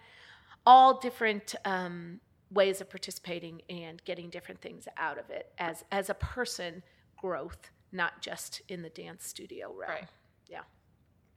All 0.65 1.00
different 1.00 1.55
um, 1.65 2.22
ways 2.51 2.79
of 2.81 2.89
participating 2.89 3.62
and 3.70 4.01
getting 4.05 4.29
different 4.29 4.62
things 4.62 4.88
out 4.98 5.17
of 5.17 5.29
it 5.29 5.51
as 5.58 5.84
as 5.91 6.10
a 6.10 6.13
person 6.13 6.84
growth 7.20 7.72
not 7.91 8.22
just 8.22 8.62
in 8.70 8.81
the 8.84 8.89
dance 8.89 9.25
studio 9.27 9.67
realm. 9.77 9.91
Right. 9.91 10.08
yeah 10.48 10.62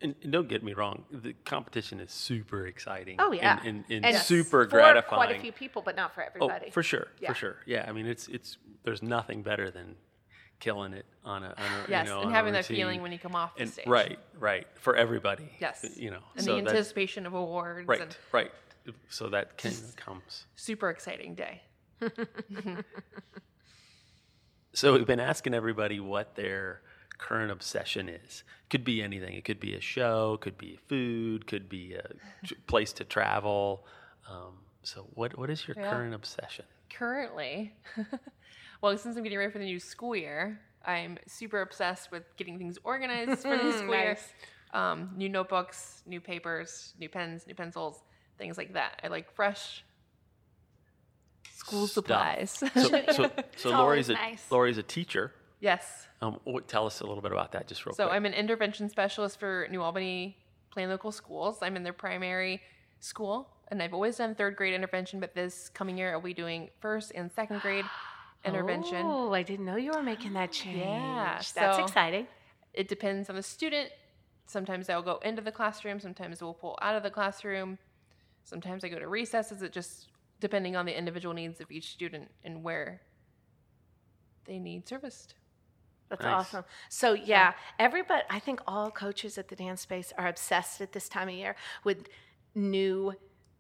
And, 0.03 0.15
and 0.23 0.33
don't 0.33 0.49
get 0.49 0.63
me 0.63 0.75
wrong, 0.75 1.05
the 1.11 1.33
competition 1.45 2.01
is 2.01 2.11
super 2.13 2.67
exciting. 2.67 3.17
Oh 3.19 3.33
yeah, 3.33 3.61
and, 3.65 3.85
and, 3.89 4.05
and 4.05 4.17
super 4.19 4.65
for 4.65 4.67
gratifying. 4.67 5.23
Quite 5.29 5.37
a 5.37 5.41
few 5.41 5.53
people, 5.53 5.83
but 5.83 5.97
not 5.97 6.15
for 6.15 6.23
everybody. 6.23 6.45
Oh, 6.45 6.55
everybody. 6.55 6.71
for 6.73 6.83
sure, 6.83 7.07
Yeah. 7.21 7.29
for 7.29 7.35
sure. 7.35 7.57
Yeah, 7.65 7.87
I 7.89 7.93
mean, 7.93 8.07
it's 8.07 8.29
it's 8.29 8.59
there's 8.83 9.03
nothing 9.03 9.43
better 9.43 9.71
than 9.71 9.95
killing 10.61 10.93
it 10.93 11.07
on 11.25 11.43
a, 11.43 11.49
on 11.49 11.55
a 11.57 11.85
Yes, 11.89 12.07
you 12.07 12.13
know, 12.15 12.23
and 12.23 12.33
having 12.33 12.53
that 12.53 12.69
routine. 12.69 12.77
feeling 12.77 13.03
when 13.03 13.13
you 13.13 13.19
come 13.19 13.35
off 13.35 13.55
the 13.57 13.63
and 13.63 13.73
stage. 13.73 13.87
right, 13.87 14.19
right 14.39 14.67
for 14.75 14.95
everybody. 14.97 15.49
Yes. 15.61 15.85
Uh, 15.85 15.89
you 15.97 16.11
know, 16.11 16.21
And 16.37 16.45
so 16.45 16.57
the 16.57 16.63
that- 16.63 16.71
anticipation 16.71 17.25
of 17.27 17.33
awards 17.35 17.89
right, 17.89 18.01
and 18.01 18.17
right. 18.33 18.51
So 19.09 19.29
that 19.31 19.57
can 19.57 19.73
comes. 19.97 20.45
super 20.57 20.91
exciting 20.91 21.35
day. 21.35 21.63
So 24.77 24.93
we've 24.95 25.07
been 25.07 25.21
asking 25.21 25.55
everybody 25.55 26.01
what 26.01 26.35
their 26.35 26.81
current 27.19 27.51
obsession 27.51 28.09
is. 28.09 28.45
Could 28.71 28.85
be 28.85 29.03
anything. 29.03 29.35
It 29.35 29.45
could 29.45 29.61
be 29.61 29.75
a 29.75 29.81
show, 29.81 30.37
could 30.41 30.59
be 30.59 30.77
food, 30.89 31.47
could 31.47 31.69
be 31.69 31.95
a 31.95 32.11
place 32.67 32.93
to 32.95 33.05
travel. 33.05 33.87
Um, 34.29 34.59
so 34.83 35.07
what 35.15 35.37
what 35.39 35.51
is 35.51 35.67
your 35.69 35.77
Yeah. 35.79 35.89
current 35.91 36.15
obsession? 36.15 36.65
Currently, 36.91 37.73
well, 38.81 38.97
since 38.99 39.17
I'm 39.17 39.23
getting 39.23 39.39
ready 39.39 39.51
for 39.53 39.59
the 39.59 39.65
new 39.65 39.81
school 39.81 40.15
year, 40.17 40.61
I'm 40.85 41.19
super 41.27 41.61
obsessed 41.61 42.11
with 42.11 42.25
getting 42.37 42.59
things 42.59 42.79
organized 42.85 43.43
for 43.43 43.57
the 43.57 43.73
school 43.79 43.95
year. 43.95 44.15
Nice. 44.15 44.33
Um, 44.73 45.11
new 45.17 45.29
notebooks, 45.29 46.03
new 46.07 46.21
papers, 46.21 46.95
new 46.99 47.09
pens, 47.09 47.47
new 47.47 47.55
pencils, 47.55 48.03
things 48.39 48.59
like 48.59 48.73
that. 48.75 49.01
I 49.05 49.09
like 49.09 49.31
fresh 49.33 49.85
school 51.53 51.87
Stuff. 51.87 52.05
supplies. 52.05 52.51
So 52.51 52.69
so, 53.13 53.31
so 53.57 53.71
Lori's 53.71 54.09
a 54.09 54.15
nice. 54.15 54.51
Lori's 54.51 54.79
a 54.79 54.83
teacher. 54.83 55.33
Yes. 55.61 56.09
Um, 56.21 56.39
tell 56.67 56.87
us 56.87 57.01
a 57.01 57.07
little 57.07 57.23
bit 57.23 57.33
about 57.33 57.53
that, 57.53 57.67
just 57.69 57.85
real 57.87 57.95
So 57.95 58.05
quick. 58.05 58.13
So 58.13 58.17
I'm 58.17 58.27
an 58.27 58.35
intervention 58.35 58.89
specialist 58.89 59.39
for 59.39 59.67
New 59.71 59.83
Albany 59.83 60.37
Plain 60.71 60.89
Local 60.89 61.13
Schools. 61.13 61.59
I'm 61.63 61.77
in 61.77 61.83
their 61.83 61.93
primary 61.93 62.63
school, 63.01 63.49
and 63.69 63.83
I've 63.83 63.95
always 63.95 64.17
done 64.17 64.35
third 64.35 64.57
grade 64.57 64.75
intervention, 64.75 65.21
but 65.21 65.35
this 65.35 65.69
coming 65.69 65.99
year 65.99 66.13
I'll 66.13 66.21
be 66.21 66.35
doing 66.35 66.71
first 66.81 67.13
and 67.15 67.31
second 67.33 67.61
grade 67.61 67.85
intervention. 68.45 69.03
Oh, 69.05 69.33
I 69.33 69.43
didn't 69.43 69.67
know 69.67 69.77
you 69.77 69.93
were 69.93 70.03
making 70.03 70.33
that 70.35 70.53
change. 70.53 70.79
Yeah, 70.79 71.35
that's 71.55 71.77
so- 71.77 71.83
exciting. 71.85 72.27
It 72.73 72.89
depends 72.89 73.31
on 73.31 73.37
the 73.37 73.43
student. 73.43 73.91
Sometimes 74.47 74.91
I'll 74.91 75.03
go 75.03 75.19
into 75.25 75.41
the 75.41 75.53
classroom. 75.53 76.01
Sometimes 76.01 76.43
we'll 76.43 76.55
pull 76.55 76.77
out 76.83 76.97
of 76.97 77.03
the 77.03 77.11
classroom. 77.11 77.79
Sometimes 78.43 78.85
I 78.85 78.89
go 78.89 78.99
to 78.99 79.09
recesses. 79.09 79.63
It 79.63 79.73
just 79.73 80.09
depending 80.41 80.77
on 80.77 80.85
the 80.85 80.97
individual 80.97 81.33
needs 81.35 81.61
of 81.61 81.71
each 81.71 81.93
student 81.93 82.31
and 82.43 82.63
where 82.63 83.01
they 84.45 84.59
need 84.59 84.87
serviced. 84.89 85.35
That's 86.09 86.23
Nice. 86.23 86.33
awesome. 86.33 86.65
So 86.89 87.13
yeah, 87.15 87.55
everybody. 87.79 88.23
I 88.31 88.39
think 88.39 88.61
all 88.67 88.91
coaches 88.91 89.39
at 89.39 89.49
the 89.49 89.57
dance 89.57 89.81
space 89.81 90.13
are 90.19 90.27
obsessed 90.29 90.81
at 90.81 90.93
this 90.93 91.09
time 91.09 91.29
of 91.29 91.35
year 91.35 91.57
with 91.85 92.09
new. 92.55 93.15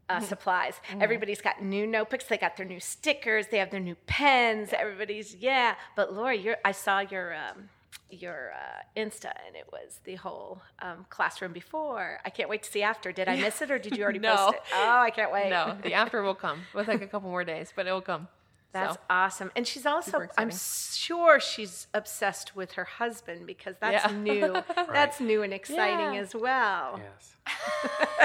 Uh, 0.07 0.20
supplies. 0.20 0.74
Everybody's 1.00 1.40
got 1.40 1.62
new 1.62 1.87
notebooks. 1.87 2.26
They 2.26 2.37
got 2.37 2.59
their 2.59 2.66
new 2.66 2.78
stickers. 2.78 3.46
They 3.46 3.57
have 3.57 3.70
their 3.70 3.80
new 3.80 3.94
pens. 4.07 4.68
Everybody's 4.76 5.35
yeah. 5.37 5.76
But 5.96 6.12
Laura, 6.12 6.35
you're, 6.37 6.59
I 6.62 6.72
saw 6.72 7.00
your 7.00 7.35
um, 7.35 7.70
your 8.11 8.52
uh, 8.52 9.00
Insta, 9.00 9.33
and 9.46 9.57
it 9.57 9.66
was 9.72 10.00
the 10.04 10.16
whole 10.16 10.61
um, 10.83 11.07
classroom 11.09 11.54
before. 11.54 12.20
I 12.22 12.28
can't 12.28 12.50
wait 12.50 12.64
to 12.64 12.70
see 12.70 12.83
after. 12.83 13.12
Did 13.12 13.28
I 13.28 13.37
miss 13.40 13.62
it, 13.62 13.70
or 13.70 13.78
did 13.78 13.96
you 13.96 14.02
already 14.04 14.18
No. 14.18 14.37
post 14.37 14.54
it? 14.57 14.61
Oh, 14.74 14.98
I 14.98 15.09
can't 15.09 15.33
wait. 15.33 15.48
No, 15.48 15.74
the 15.83 15.94
after 15.94 16.22
will 16.22 16.35
come. 16.46 16.61
It'll 16.78 16.94
a 16.94 17.07
couple 17.07 17.30
more 17.30 17.44
days, 17.44 17.72
but 17.74 17.87
it 17.87 17.92
will 17.92 18.02
come. 18.02 18.28
That's 18.74 18.94
So, 18.96 19.00
awesome. 19.08 19.50
And 19.56 19.66
she's 19.66 19.87
also, 19.87 20.26
I'm 20.37 20.50
sure 20.50 21.40
she's 21.40 21.87
obsessed 21.94 22.54
with 22.54 22.72
her 22.72 22.84
husband 22.84 23.46
because 23.46 23.76
that's 23.80 24.04
Yeah. 24.12 24.18
new. 24.18 24.52
That's 24.92 25.20
new 25.20 25.42
and 25.42 25.54
exciting 25.54 26.14
Yeah. 26.14 26.20
as 26.20 26.34
well. 26.34 27.00
yes. 27.02 27.37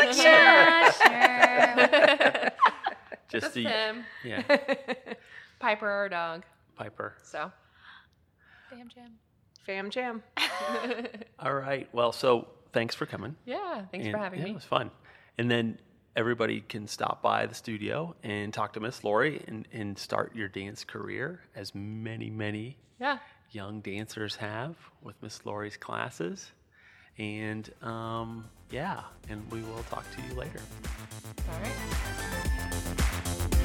Like, 0.00 0.16
yeah, 0.18 0.90
sure. 0.90 2.50
Just 3.28 3.44
Just 3.44 3.54
the 3.54 3.64
him, 3.64 4.04
yeah, 4.24 4.42
Piper, 5.58 5.88
our 5.88 6.08
dog. 6.08 6.44
Piper. 6.76 7.14
So 7.22 7.50
Damn 8.70 8.88
jam. 8.88 9.10
Fam 9.66 9.90
Jam. 9.90 10.22
All 11.38 11.52
right. 11.54 11.88
Well, 11.92 12.12
so 12.12 12.48
thanks 12.72 12.94
for 12.94 13.04
coming. 13.06 13.36
yeah, 13.44 13.82
thanks 13.90 14.06
And, 14.06 14.12
for 14.14 14.18
having 14.18 14.38
yeah, 14.40 14.44
me. 14.46 14.50
It 14.52 14.54
was 14.54 14.64
fun. 14.64 14.90
And 15.38 15.50
then 15.50 15.78
everybody 16.20 16.60
can 16.60 16.86
stop 16.86 17.22
by 17.22 17.46
the 17.46 17.54
studio 17.54 18.14
and 18.22 18.52
talk 18.52 18.74
to 18.74 18.80
Miss 18.80 19.02
Lori 19.02 19.42
and, 19.48 19.66
and 19.72 19.98
start 19.98 20.36
your 20.36 20.48
dance 20.48 20.84
career, 20.84 21.40
as 21.56 21.74
many, 21.74 22.28
many 22.28 22.76
Yeah. 23.00 23.18
young 23.52 23.80
dancers 23.80 24.36
have 24.36 24.76
with 25.02 25.16
Miss 25.22 25.46
Lori's 25.46 25.78
classes. 25.78 26.52
And 27.16 27.68
um, 27.82 28.44
yeah, 28.70 29.00
and 29.30 29.50
we 29.50 29.62
will 29.62 29.82
talk 29.90 30.04
to 30.14 30.22
you 30.28 30.34
later. 30.34 30.60
All 31.48 31.58
right. 31.62 33.56